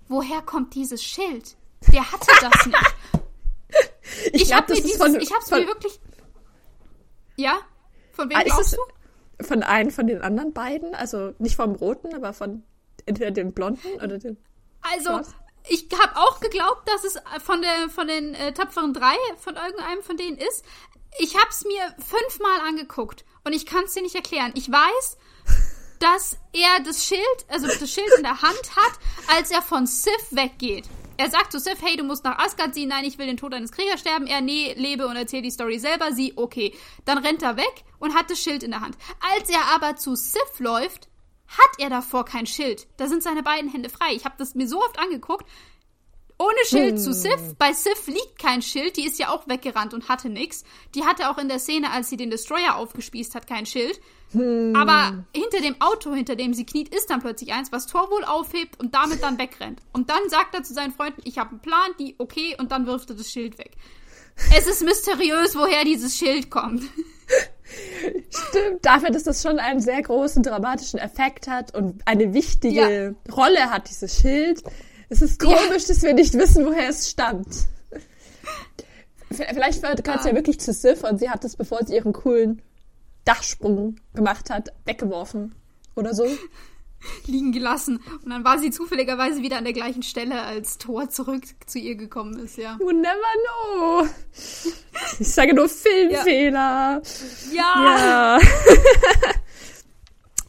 [0.08, 1.56] woher kommt dieses Schild?
[1.92, 2.78] Der hatte das nicht.
[4.32, 6.00] Ich, ich habe mir dieses, von, ich hab's von, mir wirklich.
[7.36, 7.58] Ja?
[8.18, 9.44] Von wem ah, glaubst du?
[9.44, 10.94] von einem von den anderen beiden?
[10.94, 12.64] Also nicht vom Roten, aber von
[13.06, 14.36] entweder dem Blonden oder dem.
[14.80, 15.34] Also, Schwarz?
[15.68, 20.02] ich habe auch geglaubt, dass es von, der, von den äh, tapferen drei, von irgendeinem
[20.02, 20.64] von denen ist.
[21.18, 24.52] Ich habe es mir fünfmal angeguckt und ich kann es dir nicht erklären.
[24.54, 25.16] Ich weiß,
[26.00, 28.98] dass er das Schild, also das Schild in der Hand hat,
[29.36, 30.88] als er von Sif weggeht.
[31.18, 32.88] Er sagt zu Sif, hey, du musst nach Asgard ziehen.
[32.88, 34.28] Nein, ich will den Tod eines Kriegers sterben.
[34.28, 36.12] Er, nee, lebe und erzähl die Story selber.
[36.12, 36.72] Sie, okay.
[37.04, 38.96] Dann rennt er weg und hat das Schild in der Hand.
[39.34, 41.08] Als er aber zu Sif läuft,
[41.48, 42.86] hat er davor kein Schild.
[42.98, 44.14] Da sind seine beiden Hände frei.
[44.14, 45.44] Ich habe das mir so oft angeguckt.
[46.38, 46.98] Ohne Schild hm.
[46.98, 47.56] zu Sif.
[47.58, 48.96] Bei Sif liegt kein Schild.
[48.96, 50.62] Die ist ja auch weggerannt und hatte nix.
[50.94, 54.00] Die hatte auch in der Szene, als sie den Destroyer aufgespießt hat, kein Schild.
[54.32, 54.74] Hm.
[54.76, 58.24] Aber hinter dem Auto, hinter dem sie kniet, ist dann plötzlich eins, was Thor wohl
[58.24, 59.80] aufhebt und damit dann wegrennt.
[59.92, 62.86] Und dann sagt er zu seinen Freunden, ich habe einen Plan, die okay, und dann
[62.86, 63.72] wirft er das Schild weg.
[64.56, 66.82] Es ist mysteriös, woher dieses Schild kommt.
[68.30, 73.32] Stimmt, dafür, dass das schon einen sehr großen dramatischen Effekt hat und eine wichtige ja.
[73.34, 74.62] Rolle hat, dieses Schild.
[75.08, 75.88] Es ist komisch, ja.
[75.88, 77.66] dass wir nicht wissen, woher es stammt.
[79.30, 80.30] Vielleicht gehört es ja.
[80.30, 82.62] ja wirklich zu Sif und sie hat es, bevor sie ihren coolen
[83.24, 85.54] Dachsprung gemacht hat, weggeworfen
[85.94, 86.26] oder so.
[87.26, 88.00] Liegen gelassen.
[88.24, 91.94] Und dann war sie zufälligerweise wieder an der gleichen Stelle, als Thor zurück zu ihr
[91.94, 92.76] gekommen ist, ja.
[92.80, 93.12] You never
[93.44, 94.08] know.
[95.20, 97.00] Ich sage nur Filmfehler.
[97.52, 98.38] Ja.
[98.38, 98.38] ja.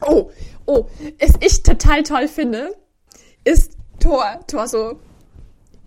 [0.00, 0.30] oh,
[0.66, 0.86] oh.
[1.20, 2.74] Was ich total toll finde,
[3.44, 4.40] ist Thor.
[4.46, 4.98] Thor so,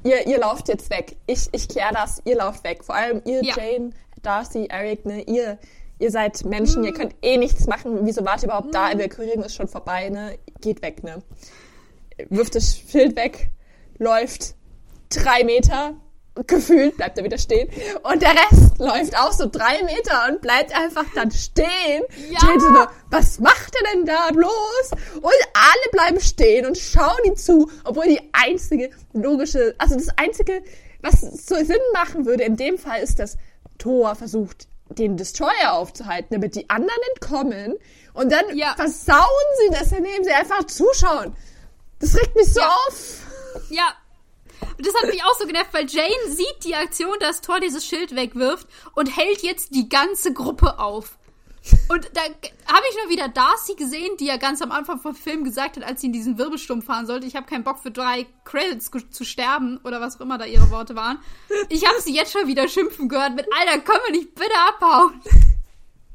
[0.04, 1.18] ihr, ihr lauft jetzt weg.
[1.28, 2.84] Ich, ich kläre das, ihr lauft weg.
[2.84, 3.56] Vor allem ihr, ja.
[3.58, 3.92] Jane,
[4.22, 5.58] Darcy, Eric, ne, ihr,
[6.00, 6.88] ihr seid Menschen, mhm.
[6.88, 8.00] ihr könnt eh nichts machen.
[8.04, 8.72] Wieso wart ihr überhaupt mhm.
[8.72, 8.92] da?
[8.92, 10.38] Evakuierung ist schon vorbei, ne?
[10.62, 11.22] Geht weg, ne?
[12.30, 13.50] Wirft das Schild weg,
[13.98, 14.56] läuft
[15.10, 15.96] drei Meter,
[16.48, 17.70] gefühlt bleibt er wieder stehen.
[18.04, 22.04] Und der Rest läuft auch so drei Meter und bleibt einfach dann stehen.
[22.30, 22.40] Ja.
[22.42, 24.92] Jane was macht er denn da bloß?
[25.16, 30.64] Und alle bleiben stehen und schauen ihm zu, obwohl die einzige logische, also das einzige,
[31.02, 33.38] was so Sinn machen würde in dem Fall ist, dass
[33.78, 37.76] Thor versucht, den Destroyer aufzuhalten, damit die anderen entkommen.
[38.14, 38.74] Und dann ja.
[38.76, 39.28] versauen
[39.60, 41.36] sie das, indem sie einfach zuschauen.
[42.00, 42.68] Das regt mich so ja.
[42.68, 43.20] auf.
[43.70, 43.94] Ja.
[44.78, 47.86] Und das hat mich auch so genervt, weil Jane sieht die Aktion, dass Thor dieses
[47.86, 51.18] Schild wegwirft und hält jetzt die ganze Gruppe auf.
[51.88, 55.46] Und da habe ich nur wieder Darcy gesehen, die ja ganz am Anfang vom Film
[55.46, 58.26] gesagt hat, als sie in diesen Wirbelsturm fahren sollte, ich habe keinen Bock für drei
[58.44, 61.20] Credits zu sterben oder was auch immer da ihre Worte waren.
[61.70, 65.22] Ich habe sie jetzt schon wieder schimpfen gehört mit, Alter, können wir nicht bitte abhauen?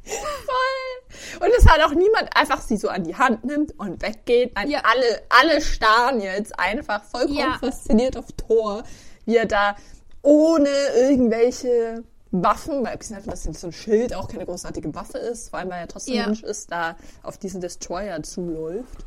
[0.08, 1.46] Voll.
[1.46, 4.52] Und es hat auch niemand einfach sie so an die Hand nimmt und weggeht.
[4.66, 4.82] Ja.
[4.84, 7.58] Alle, alle starren jetzt einfach vollkommen ja.
[7.60, 8.82] fasziniert auf Thor,
[9.24, 9.76] wie er da
[10.22, 15.50] ohne irgendwelche Waffen, weil abgesehen davon, dass so ein Schild auch keine großartige Waffe ist,
[15.50, 16.26] vor allem weil er trotzdem ja.
[16.26, 19.06] Mensch ist, da auf diesen Destroyer zuläuft.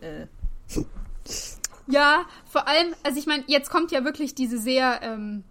[0.00, 0.26] Äh.
[1.88, 5.44] Ja, vor allem, also ich meine, jetzt kommt ja wirklich diese sehr ähm,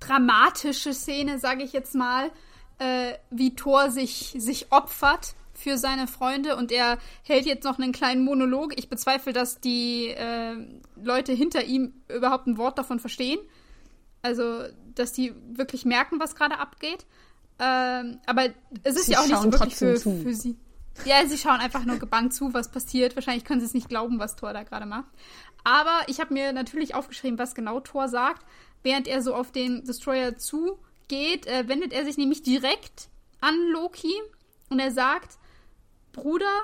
[0.00, 2.30] dramatische Szene, sage ich jetzt mal,
[2.78, 7.92] äh, wie Thor sich, sich opfert für seine Freunde und er hält jetzt noch einen
[7.92, 8.78] kleinen Monolog.
[8.78, 10.54] Ich bezweifle, dass die äh,
[11.02, 13.40] Leute hinter ihm überhaupt ein Wort davon verstehen.
[14.22, 14.64] Also,
[14.94, 17.06] dass die wirklich merken, was gerade abgeht.
[17.58, 18.46] Ähm, aber
[18.84, 20.56] es ist sie ja auch nicht wirklich für, für sie.
[21.04, 23.16] Ja, sie schauen einfach nur gebannt zu, was passiert.
[23.16, 25.10] Wahrscheinlich können sie es nicht glauben, was Thor da gerade macht.
[25.64, 28.44] Aber ich habe mir natürlich aufgeschrieben, was genau Thor sagt.
[28.82, 30.36] Während er so auf den Destroyer
[31.08, 33.08] zugeht, äh, wendet er sich nämlich direkt
[33.40, 34.14] an Loki
[34.70, 35.38] und er sagt,
[36.12, 36.62] Bruder,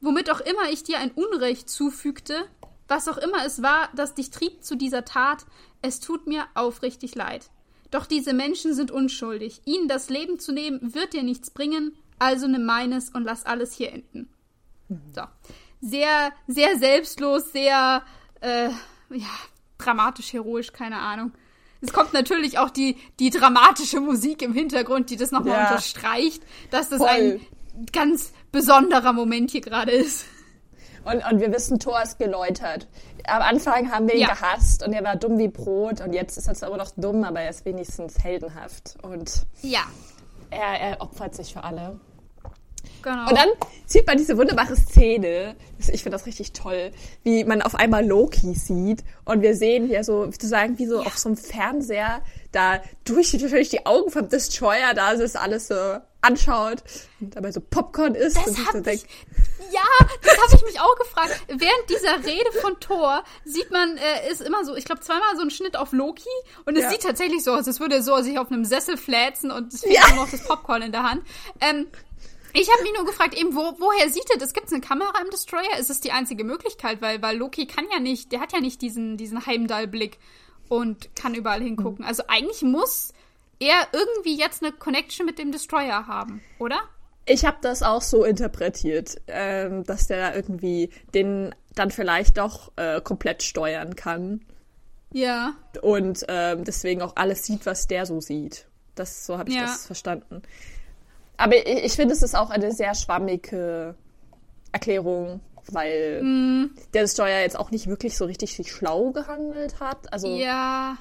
[0.00, 2.46] womit auch immer ich dir ein Unrecht zufügte,
[2.86, 5.44] was auch immer es war, das dich trieb zu dieser Tat,
[5.82, 7.50] es tut mir aufrichtig leid.
[7.90, 9.62] Doch diese Menschen sind unschuldig.
[9.64, 13.72] Ihnen das Leben zu nehmen, wird dir nichts bringen, also nimm meines und lass alles
[13.72, 14.28] hier enden.
[15.14, 15.22] So.
[15.80, 18.02] Sehr, sehr selbstlos, sehr,
[18.40, 18.70] äh,
[19.10, 19.30] ja,
[19.78, 21.32] dramatisch, heroisch, keine Ahnung.
[21.80, 25.68] Es kommt natürlich auch die, die dramatische Musik im Hintergrund, die das nochmal ja.
[25.68, 27.08] unterstreicht, dass das Voll.
[27.08, 27.40] ein
[27.92, 30.24] ganz besonderer Moment hier gerade ist.
[31.04, 32.88] Und, und wir wissen, Thor ist geläutert.
[33.26, 34.34] Am Anfang haben wir ihn ja.
[34.34, 37.24] gehasst und er war dumm wie Brot und jetzt ist er zwar immer noch dumm,
[37.24, 38.96] aber er ist wenigstens heldenhaft.
[39.02, 39.82] Und ja.
[40.50, 42.00] er, er opfert sich für alle.
[43.08, 43.28] Genau.
[43.30, 43.48] Und dann
[43.86, 45.56] sieht man diese wunderbare Szene.
[45.78, 46.90] Ich finde das richtig toll,
[47.22, 51.06] wie man auf einmal Loki sieht und wir sehen hier so, sozusagen wie so ja.
[51.06, 52.20] auf so einem Fernseher
[52.52, 55.74] da durch natürlich die Augen vom Destroyer da ist alles so
[56.20, 56.82] anschaut
[57.20, 59.06] und dabei so Popcorn isst das und sich so denkt.
[59.70, 61.40] Ja, das habe ich mich auch gefragt.
[61.46, 65.42] Während dieser Rede von Thor sieht man, äh, ist immer so, ich glaube zweimal so
[65.42, 66.24] ein Schnitt auf Loki
[66.64, 66.90] und es ja.
[66.90, 69.82] sieht tatsächlich so aus, als würde er so sich auf einem Sessel fläzen und es
[69.82, 70.08] fehlt ja.
[70.08, 71.22] nur noch das Popcorn in der Hand.
[71.60, 71.86] Ähm,
[72.60, 74.52] Ich habe mich nur gefragt, eben, wo, woher sieht er das?
[74.52, 75.78] Gibt es eine Kamera im Destroyer?
[75.78, 77.00] Ist es die einzige Möglichkeit?
[77.00, 80.18] Weil, weil Loki kann ja nicht, der hat ja nicht diesen, diesen Heimdall-Blick
[80.68, 82.04] und kann überall hingucken.
[82.04, 83.12] Also eigentlich muss
[83.60, 86.80] er irgendwie jetzt eine Connection mit dem Destroyer haben, oder?
[87.26, 93.00] Ich habe das auch so interpretiert, ähm, dass der irgendwie den dann vielleicht doch äh,
[93.00, 94.44] komplett steuern kann.
[95.12, 95.54] Ja.
[95.80, 98.66] Und ähm, deswegen auch alles sieht, was der so sieht.
[98.94, 99.62] Das, so habe ich ja.
[99.62, 100.42] das verstanden.
[101.38, 103.94] Aber ich, ich finde, es ist auch eine sehr schwammige
[104.72, 106.70] Erklärung, weil mm.
[106.92, 110.12] der Steuer jetzt auch nicht wirklich so richtig schlau gehandelt hat.
[110.12, 110.98] Also ja,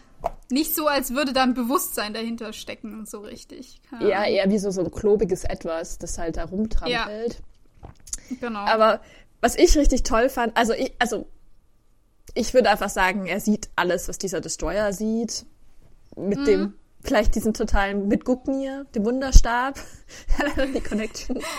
[0.50, 3.82] nicht so, als würde da ein Bewusstsein dahinter stecken, so richtig.
[3.90, 7.34] Keine ja, eher wie so, so ein klobiges Etwas, das halt da rumtrampelt.
[7.34, 8.38] Ja.
[8.40, 8.60] Genau.
[8.60, 9.02] Aber
[9.42, 11.28] was ich richtig toll fand, also ich, also
[12.34, 15.46] ich würde einfach sagen, er sieht alles, was dieser Destroyer sieht.
[16.16, 16.46] Mit mm.
[16.46, 16.74] dem
[17.04, 19.80] Vielleicht diesen totalen mit Gucknir, dem Wunderstab.
[20.76, 21.40] die Connection.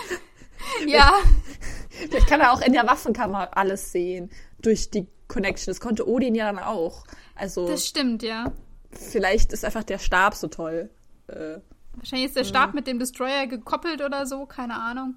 [0.86, 1.12] Ja.
[1.91, 4.30] Vielleicht kann er auch in der Waffenkammer alles sehen
[4.61, 5.70] durch die Connection.
[5.70, 7.05] Das konnte Odin ja dann auch.
[7.34, 7.68] Also.
[7.68, 8.53] Das stimmt, ja.
[8.91, 10.91] Vielleicht ist einfach der Stab so toll.
[11.28, 11.59] Äh,
[11.95, 12.74] Wahrscheinlich ist der Stab ja.
[12.74, 15.16] mit dem Destroyer gekoppelt oder so, keine Ahnung.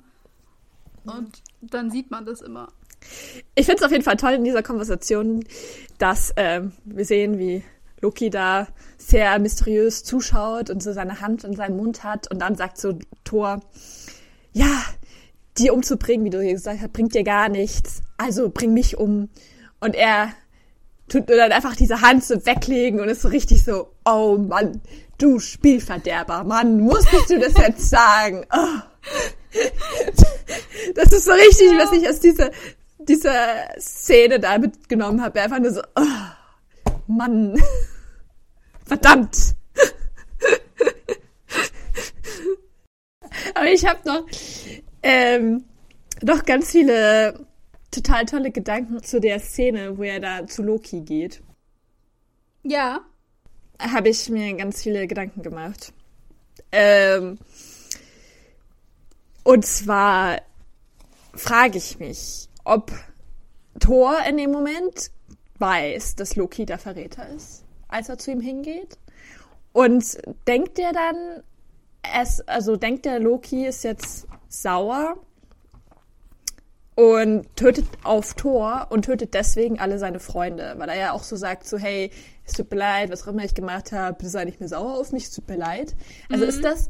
[1.06, 2.68] Und dann sieht man das immer.
[3.56, 5.44] Ich finde es auf jeden Fall toll in dieser Konversation,
[5.98, 7.64] dass äh, wir sehen, wie
[8.02, 12.56] Loki da sehr mysteriös zuschaut und so seine Hand in seinem Mund hat und dann
[12.56, 13.62] sagt so Thor,
[14.54, 14.84] ja,
[15.58, 18.02] die umzubringen, wie du gesagt hast, bringt dir gar nichts.
[18.18, 19.30] Also bring mich um.
[19.80, 20.34] Und er
[21.08, 24.82] tut nur dann einfach diese Hand so weglegen und ist so richtig so, oh Mann,
[25.18, 28.46] du Spielverderber, Mann, musstest du das jetzt sagen?
[28.54, 28.80] Oh.
[30.96, 32.52] Das ist so richtig, was ich aus dieser,
[33.00, 35.42] dieser Szene da mitgenommen habe.
[35.42, 37.62] Einfach nur so, oh, Mann.
[38.92, 39.56] Verdammt!
[43.56, 44.26] Aber ich habe noch,
[45.02, 45.64] ähm,
[46.22, 47.46] noch ganz viele
[47.90, 51.42] total tolle Gedanken zu der Szene, wo er da zu Loki geht.
[52.64, 53.00] Ja.
[53.80, 55.94] Habe ich mir ganz viele Gedanken gemacht.
[56.74, 57.40] Ähm,
[59.44, 60.42] und zwar
[61.34, 62.92] frage ich mich, ob
[63.80, 65.12] Thor in dem Moment
[65.60, 68.98] weiß, dass Loki der Verräter ist als er zu ihm hingeht.
[69.74, 70.18] Und
[70.48, 71.44] denkt er dann,
[72.20, 75.16] es, also denkt der Loki ist jetzt sauer
[76.96, 81.36] und tötet auf Thor und tötet deswegen alle seine Freunde, weil er ja auch so
[81.36, 82.12] sagt, so hey,
[82.46, 85.00] es tut mir leid, was auch immer ich gemacht habe, bitte sei nicht mehr sauer
[85.00, 85.96] auf mich, es tut mir leid.
[86.30, 86.50] Also mhm.
[86.50, 86.90] ist das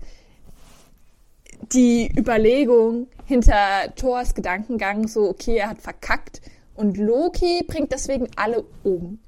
[1.71, 6.41] die Überlegung hinter Thors Gedankengang so, okay, er hat verkackt
[6.75, 9.19] und Loki bringt deswegen alle um.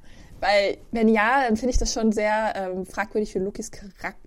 [0.43, 4.17] Weil, wenn ja, dann finde ich das schon sehr ähm, fragwürdig für Lokis Charakter,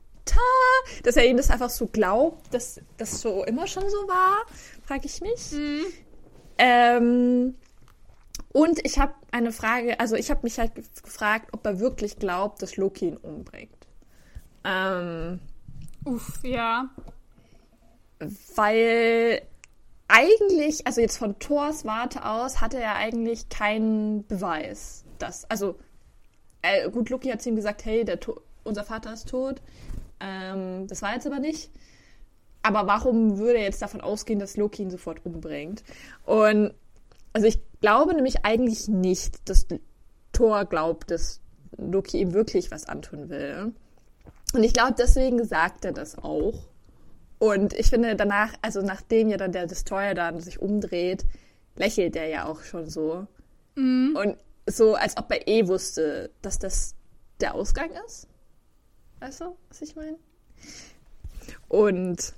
[1.02, 4.46] dass er ihnen das einfach so glaubt, dass das so immer schon so war,
[4.82, 5.52] frage ich mich.
[5.52, 5.84] Mhm.
[6.56, 7.54] Ähm,
[8.54, 12.62] und ich habe eine Frage, also ich habe mich halt gefragt, ob er wirklich glaubt,
[12.62, 13.86] dass Loki ihn umbringt.
[14.64, 15.38] Ähm,
[16.06, 16.88] Uff, ja.
[18.54, 19.42] Weil
[20.08, 25.04] eigentlich, also jetzt von Thors Warte aus, hatte er eigentlich keinen Beweis.
[25.18, 25.78] Dass, also
[26.66, 28.04] äh, gut, Loki hat zu ihm gesagt, hey,
[28.64, 29.60] unser Vater ist tot.
[30.20, 31.70] Ähm, das war jetzt aber nicht.
[32.62, 35.84] Aber warum würde er jetzt davon ausgehen, dass Loki ihn sofort umbringt?
[36.24, 36.74] Und
[37.32, 39.66] also ich glaube nämlich eigentlich nicht, dass
[40.32, 41.40] Thor glaubt, dass
[41.76, 43.72] Loki ihm wirklich was antun will.
[44.54, 46.54] Und ich glaube, deswegen sagt er das auch.
[47.38, 51.26] Und ich finde danach, also nachdem ja dann der Destroyer dann sich umdreht,
[51.76, 53.26] lächelt er ja auch schon so.
[53.74, 54.16] Mhm.
[54.16, 54.36] Und
[54.66, 56.94] so, als ob er eh wusste, dass das
[57.40, 58.28] der Ausgang ist.
[59.20, 60.18] Weißt du, was ich meine?
[61.68, 62.34] Und.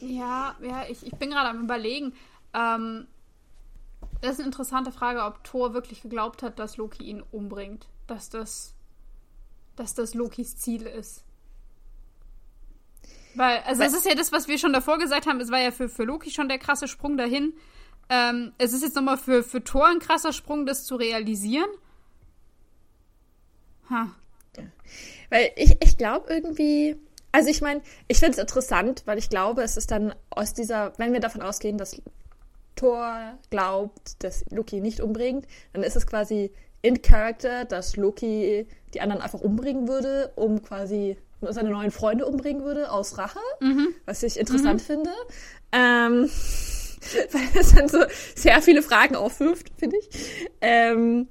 [0.00, 2.14] Ja, ja, ich, ich bin gerade am Überlegen.
[2.54, 3.06] Ähm,
[4.20, 7.88] das ist eine interessante Frage, ob Thor wirklich geglaubt hat, dass Loki ihn umbringt.
[8.06, 8.74] Dass das,
[9.76, 11.24] dass das Lokis Ziel ist.
[13.34, 15.40] Weil, also, Weil, es ist ja das, was wir schon davor gesagt haben.
[15.40, 17.54] Es war ja für, für Loki schon der krasse Sprung dahin.
[18.08, 21.68] Ähm, es ist jetzt nochmal für, für Thor ein krasser Sprung, das zu realisieren.
[23.90, 24.10] Ha.
[24.56, 24.64] Ja.
[25.30, 26.96] Weil ich, ich glaube irgendwie,
[27.32, 30.92] also ich meine, ich finde es interessant, weil ich glaube, es ist dann aus dieser,
[30.98, 32.00] wenn wir davon ausgehen, dass
[32.76, 39.00] Thor glaubt, dass Loki nicht umbringt, dann ist es quasi in Character, dass Loki die
[39.00, 43.88] anderen einfach umbringen würde, um quasi seine neuen Freunde umbringen würde aus Rache, mhm.
[44.04, 44.84] was ich interessant mhm.
[44.84, 45.10] finde.
[45.72, 46.30] Ähm,
[47.32, 47.98] weil das dann so
[48.34, 50.48] sehr viele Fragen aufwirft, finde ich.
[50.60, 51.28] Ähm,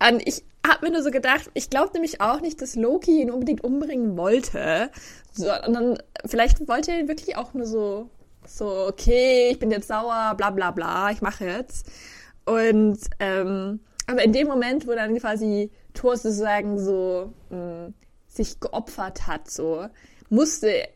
[0.00, 3.30] und ich habe mir nur so gedacht, ich glaube nämlich auch nicht, dass Loki ihn
[3.30, 4.90] unbedingt umbringen wollte,
[5.32, 8.10] sondern vielleicht wollte er ihn wirklich auch nur so,
[8.46, 11.86] so, okay, ich bin jetzt sauer, bla bla bla, ich mache jetzt.
[12.44, 17.56] Und ähm, aber in dem Moment, wo dann quasi Thor sozusagen so mh,
[17.88, 17.94] mm,
[18.26, 19.86] sich geopfert hat, so
[20.30, 20.88] musste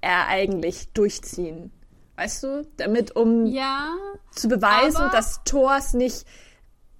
[0.00, 1.72] er eigentlich durchziehen.
[2.16, 2.66] Weißt du?
[2.76, 3.94] Damit, um ja,
[4.32, 6.26] zu beweisen, dass Thor es nicht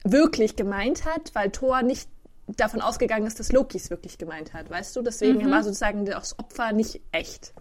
[0.05, 2.09] wirklich gemeint hat, weil Thor nicht
[2.47, 5.03] davon ausgegangen ist, dass Loki es wirklich gemeint hat, weißt du?
[5.03, 5.51] Deswegen mhm.
[5.51, 7.53] war sozusagen das Opfer nicht echt.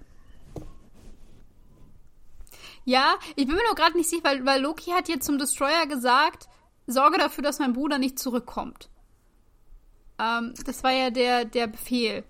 [2.84, 5.86] Ja, ich bin mir nur gerade nicht sicher, weil, weil Loki hat jetzt zum Destroyer
[5.86, 6.50] gesagt,
[6.88, 8.90] sorge dafür, dass mein Bruder nicht zurückkommt.
[10.20, 12.24] Ähm, das war ja der, der Befehl.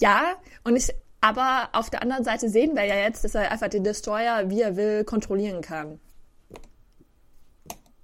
[0.00, 0.92] Ja, und ich,
[1.26, 4.60] aber auf der anderen Seite sehen wir ja jetzt, dass er einfach den Destroyer, wie
[4.60, 5.98] er will, kontrollieren kann.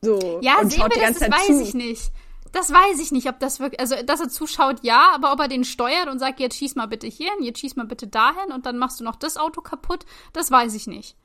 [0.00, 0.40] So.
[0.42, 1.62] Ja, und sehen wir das, das weiß zu.
[1.62, 2.10] ich nicht.
[2.50, 5.46] Das weiß ich nicht, ob das wirklich, also, dass er zuschaut, ja, aber ob er
[5.46, 8.66] den steuert und sagt, jetzt schieß mal bitte hierhin, jetzt schieß mal bitte dahin und
[8.66, 11.16] dann machst du noch das Auto kaputt, das weiß ich nicht.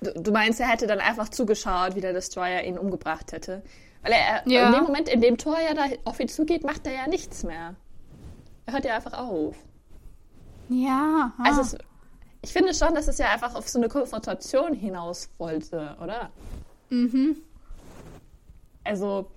[0.00, 3.64] Du, du meinst, er hätte dann einfach zugeschaut, wie der Destroyer ihn umgebracht hätte?
[4.02, 4.68] Weil er, ja.
[4.68, 7.42] in dem Moment, in dem Tor ja da auf ihn zugeht, macht er ja nichts
[7.42, 7.74] mehr.
[8.66, 9.56] Er hört ja einfach auf.
[10.68, 11.32] Ja.
[11.38, 11.42] Ah.
[11.42, 11.78] Also es,
[12.42, 16.30] ich finde schon, dass es ja einfach auf so eine Konfrontation hinaus wollte, oder?
[16.88, 17.36] Mhm.
[18.84, 19.30] Also.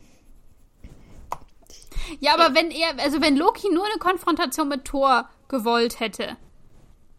[2.19, 6.37] Ja, aber wenn er, also wenn Loki nur eine Konfrontation mit Thor gewollt hätte,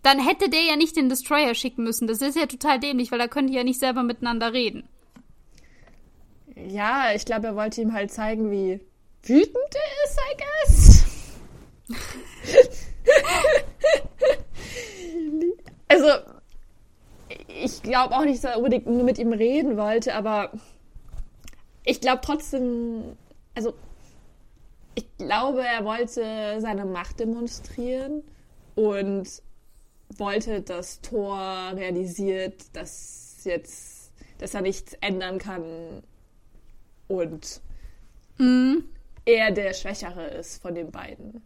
[0.02, 2.06] dann hätte der ja nicht den Destroyer schicken müssen.
[2.06, 4.88] Das ist ja total dämlich, weil da können die ja nicht selber miteinander reden.
[6.54, 8.80] Ja, ich glaube, er wollte ihm halt zeigen, wie
[9.22, 10.93] wütend er ist, I guess.
[15.88, 16.06] also,
[17.48, 20.52] ich glaube auch nicht, dass er unbedingt nur mit ihm reden wollte, aber
[21.84, 23.16] ich glaube trotzdem,
[23.54, 23.74] also,
[24.94, 28.22] ich glaube, er wollte seine Macht demonstrieren
[28.74, 29.42] und
[30.16, 36.02] wollte, dass Thor realisiert, dass jetzt, dass er nichts ändern kann
[37.08, 37.60] und
[38.38, 38.84] mhm.
[39.24, 41.42] er der Schwächere ist von den beiden.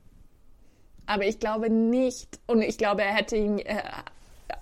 [1.09, 3.81] Aber ich glaube nicht, und ich glaube, er hätte ihn äh,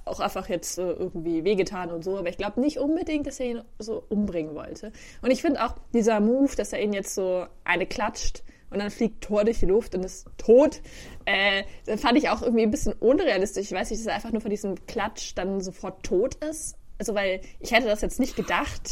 [0.04, 3.46] auch einfach jetzt äh, irgendwie wehgetan und so, aber ich glaube nicht unbedingt, dass er
[3.46, 4.92] ihn so umbringen wollte.
[5.22, 8.92] Und ich finde auch dieser Move, dass er ihn jetzt so eine klatscht und dann
[8.92, 10.80] fliegt Thor durch die Luft und ist tot,
[11.24, 11.64] äh,
[11.96, 13.66] fand ich auch irgendwie ein bisschen unrealistisch.
[13.66, 16.76] Ich weiß nicht, dass er einfach nur von diesem Klatsch dann sofort tot ist.
[16.98, 18.82] Also, weil ich hätte das jetzt nicht gedacht.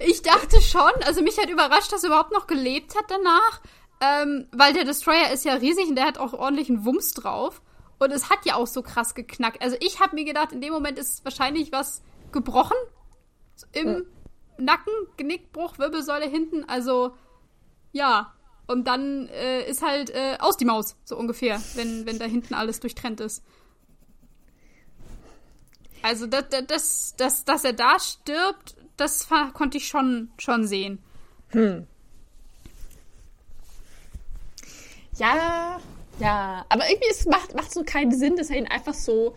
[0.00, 3.60] Ich dachte schon, also mich hat überrascht, dass er überhaupt noch gelebt hat danach.
[4.00, 7.62] Ähm, weil der Destroyer ist ja riesig und der hat auch ordentlichen Wumms drauf.
[7.98, 9.60] Und es hat ja auch so krass geknackt.
[9.60, 12.76] Also ich habe mir gedacht, in dem Moment ist wahrscheinlich was gebrochen.
[13.72, 14.00] Im ja.
[14.58, 16.64] Nacken, Genickbruch, Wirbelsäule hinten.
[16.68, 17.14] Also
[17.92, 18.34] ja.
[18.68, 22.52] Und dann äh, ist halt äh, aus die Maus, so ungefähr, wenn, wenn da hinten
[22.54, 23.42] alles durchtrennt ist.
[26.02, 31.02] Also, das, das, das, dass er da stirbt, das konnte ich schon, schon sehen.
[31.48, 31.86] Hm.
[35.18, 35.80] Ja,
[36.18, 36.64] ja.
[36.68, 39.34] Aber irgendwie es macht, macht so keinen Sinn, dass er ihn einfach so.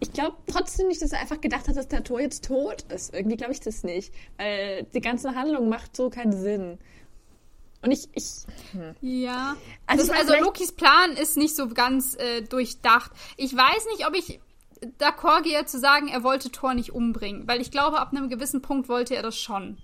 [0.00, 3.14] Ich glaube trotzdem nicht, dass er einfach gedacht hat, dass der Tor jetzt tot ist.
[3.14, 4.12] Irgendwie glaube ich das nicht.
[4.36, 6.78] Weil die ganze Handlung macht so keinen Sinn.
[7.82, 8.08] Und ich.
[8.14, 8.94] ich hm.
[9.00, 9.56] Ja.
[9.86, 13.12] Also, das, also Lokis Plan ist nicht so ganz äh, durchdacht.
[13.36, 14.40] Ich weiß nicht, ob ich
[15.00, 17.46] d'accord gehe zu sagen, er wollte Thor nicht umbringen.
[17.46, 19.78] Weil ich glaube, ab einem gewissen Punkt wollte er das schon.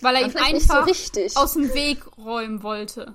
[0.00, 3.14] Weil er ihn einfach so aus dem Weg räumen wollte.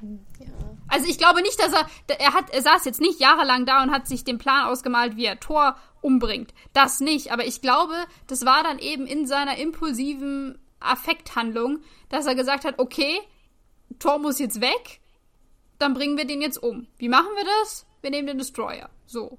[0.00, 0.46] Ja.
[0.88, 1.86] Also ich glaube nicht, dass er,
[2.18, 5.26] er hat, er saß jetzt nicht jahrelang da und hat sich den Plan ausgemalt, wie
[5.26, 6.54] er Thor umbringt.
[6.72, 7.32] Das nicht.
[7.32, 7.94] Aber ich glaube,
[8.26, 13.18] das war dann eben in seiner impulsiven Affekthandlung, dass er gesagt hat, okay,
[13.98, 15.00] Thor muss jetzt weg,
[15.78, 16.86] dann bringen wir den jetzt um.
[16.98, 17.86] Wie machen wir das?
[18.00, 18.90] Wir nehmen den Destroyer.
[19.06, 19.38] So.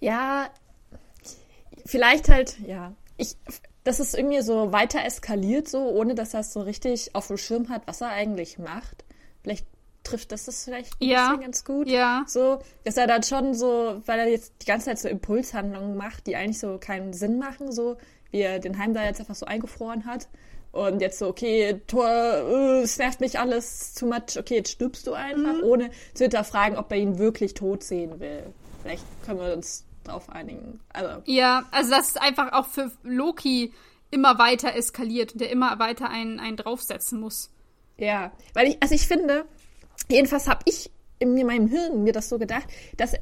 [0.00, 0.50] Ja,
[1.84, 2.94] vielleicht halt, ja.
[3.16, 3.36] Ich,
[3.84, 7.36] das ist irgendwie so weiter eskaliert, so, ohne dass er es so richtig auf dem
[7.36, 9.04] Schirm hat, was er eigentlich macht.
[9.42, 9.66] Vielleicht
[10.04, 11.28] trifft das das vielleicht ein ja.
[11.28, 11.88] bisschen ganz gut.
[11.88, 12.24] Ja.
[12.26, 16.26] So, dass er dann schon so, weil er jetzt die ganze Zeit so Impulshandlungen macht,
[16.26, 17.96] die eigentlich so keinen Sinn machen, so
[18.30, 20.28] wie er den Heimdall jetzt einfach so eingefroren hat.
[20.72, 25.06] Und jetzt so, okay, Tor, uh, es nervt mich alles too much, okay, jetzt stirbst
[25.06, 25.64] du einfach, mhm.
[25.64, 28.44] ohne zu hinterfragen, ob er ihn wirklich tot sehen will.
[28.82, 30.80] Vielleicht können wir uns drauf einigen.
[30.92, 31.22] Also.
[31.26, 33.72] Ja, also das ist einfach auch für Loki
[34.10, 37.50] immer weiter eskaliert und der immer weiter einen, einen draufsetzen muss.
[37.98, 39.44] Ja, weil ich, also ich finde,
[40.08, 43.14] jedenfalls habe ich in meinem Hirn mir das so gedacht, dass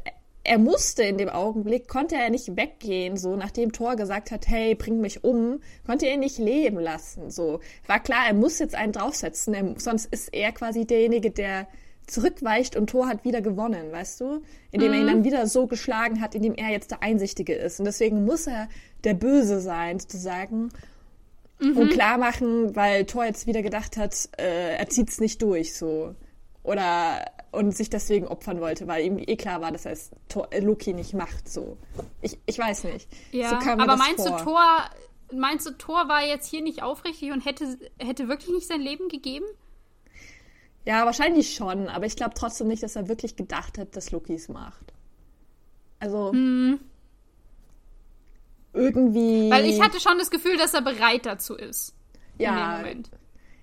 [0.42, 4.74] er musste in dem Augenblick, konnte er nicht weggehen, so nachdem Thor gesagt hat, hey,
[4.74, 7.30] bring mich um, konnte er ihn nicht leben lassen.
[7.30, 11.68] So war klar, er muss jetzt einen draufsetzen, er, sonst ist er quasi derjenige, der
[12.10, 14.42] zurückweicht und Thor hat wieder gewonnen, weißt du?
[14.70, 14.94] Indem mhm.
[14.94, 15.10] er ihn mhm.
[15.10, 17.78] dann wieder so geschlagen hat, indem er jetzt der Einsichtige ist.
[17.78, 18.68] Und deswegen muss er
[19.04, 20.70] der Böse sein, sozusagen.
[21.60, 21.76] Mhm.
[21.76, 26.14] Und klar machen, weil Thor jetzt wieder gedacht hat, äh, er zieht's nicht durch, so.
[26.62, 30.48] Oder und sich deswegen opfern wollte, weil ihm eh klar war, dass er es Thor,
[30.50, 31.48] äh, Loki nicht macht.
[31.48, 31.76] So,
[32.22, 33.08] ich, ich weiß nicht.
[33.32, 34.38] Ja, so aber meinst vor.
[34.38, 34.90] du Thor?
[35.32, 39.08] Meinst du Thor war jetzt hier nicht aufrichtig und hätte hätte wirklich nicht sein Leben
[39.08, 39.44] gegeben?
[40.86, 44.34] Ja, wahrscheinlich schon, aber ich glaube trotzdem nicht, dass er wirklich gedacht hat, dass Loki
[44.34, 44.92] es macht.
[45.98, 46.80] Also hm.
[48.72, 49.50] irgendwie.
[49.50, 51.94] Weil ich hatte schon das Gefühl, dass er bereit dazu ist.
[52.38, 52.82] Ja.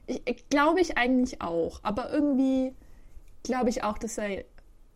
[0.05, 2.75] Ich, ich glaube ich eigentlich auch, aber irgendwie
[3.43, 4.45] glaube ich auch, dass er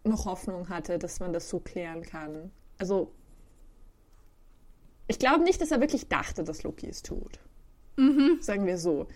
[0.04, 2.52] noch Hoffnung hatte, dass man das so klären kann.
[2.78, 3.12] Also,
[5.08, 7.40] ich glaube nicht, dass er wirklich dachte, dass Loki es tut.
[7.98, 8.38] Mhm.
[8.42, 9.08] Sagen wir so.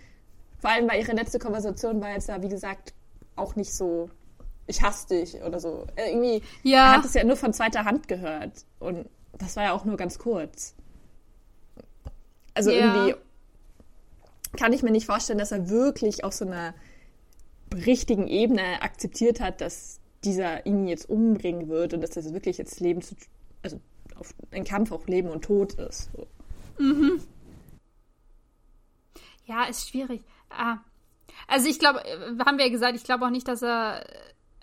[0.60, 2.95] Vor allem, weil ihre letzte Konversation war jetzt ja, wie gesagt,
[3.36, 4.10] auch nicht so,
[4.68, 5.86] ich hasse dich oder so.
[5.96, 6.86] Äh, irgendwie, ja.
[6.86, 8.66] er hat es ja nur von zweiter Hand gehört.
[8.80, 9.08] Und
[9.38, 10.76] das war ja auch nur ganz kurz.
[12.54, 12.78] Also ja.
[12.78, 13.16] irgendwie
[14.56, 16.74] kann ich mir nicht vorstellen, dass er wirklich auf so einer
[17.74, 22.80] richtigen Ebene akzeptiert hat, dass dieser ihn jetzt umbringen wird und dass das wirklich jetzt
[22.80, 23.16] Leben zu,
[23.62, 23.80] also
[24.16, 26.10] auf, ein Kampf auf Leben und Tod ist.
[26.16, 26.28] So.
[26.82, 27.22] Mhm.
[29.46, 30.24] Ja, ist schwierig.
[30.50, 30.78] Ah.
[31.48, 32.02] Also ich glaube,
[32.46, 34.06] haben wir ja gesagt, ich glaube auch nicht, dass er,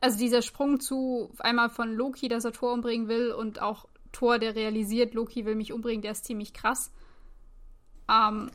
[0.00, 4.38] also dieser Sprung zu einmal von Loki, dass er Thor umbringen will und auch Thor,
[4.38, 6.90] der realisiert, Loki will mich umbringen, der ist ziemlich krass.
[8.10, 8.50] Ähm,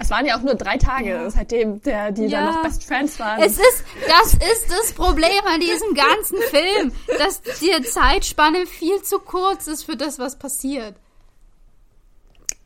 [0.00, 1.30] es waren ja auch nur drei Tage, ja.
[1.30, 2.44] seitdem der, die ja.
[2.44, 3.42] dann noch Best Friends waren.
[3.42, 9.18] Es ist, das ist das Problem an diesem ganzen Film, dass die Zeitspanne viel zu
[9.18, 10.94] kurz ist für das, was passiert.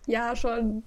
[0.06, 0.82] Ja, schon.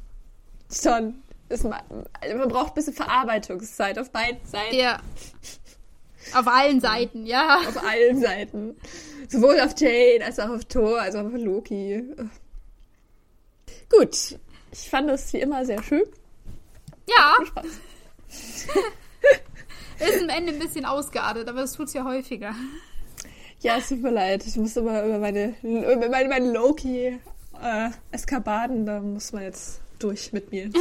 [0.71, 1.23] Schon.
[1.49, 4.75] Ist, man, man braucht ein bisschen Verarbeitungszeit auf beiden Seiten.
[4.75, 4.99] Ja.
[6.33, 7.59] Auf allen Seiten, ja.
[7.59, 8.75] Auf allen Seiten.
[9.29, 12.03] Sowohl auf Jane als auch auf Thor, als auch auf Loki.
[13.89, 14.39] Gut.
[14.71, 16.03] Ich fand es wie immer sehr schön.
[17.07, 17.35] Ja.
[19.99, 22.55] Ist am Ende ein bisschen ausgeartet, aber das tut es ja häufiger.
[23.61, 24.45] Ja, es tut mir leid.
[24.45, 30.31] Ich muss immer über meine, über meine, meine Loki-Eskapaden, äh, da muss man jetzt durch
[30.33, 30.71] mit mir.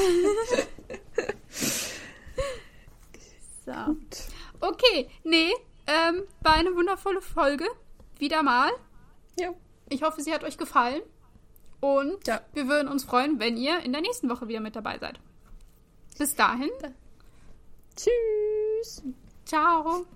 [3.64, 3.72] so.
[3.86, 4.16] Gut.
[4.60, 5.50] Okay, nee,
[5.86, 7.66] ähm, war eine wundervolle Folge.
[8.18, 8.70] Wieder mal.
[9.38, 9.54] Ja.
[9.88, 11.02] Ich hoffe, sie hat euch gefallen.
[11.80, 12.40] Und ja.
[12.52, 15.20] wir würden uns freuen, wenn ihr in der nächsten Woche wieder mit dabei seid.
[16.18, 16.70] Bis dahin.
[17.96, 19.02] Tschüss.
[19.44, 20.06] Ciao.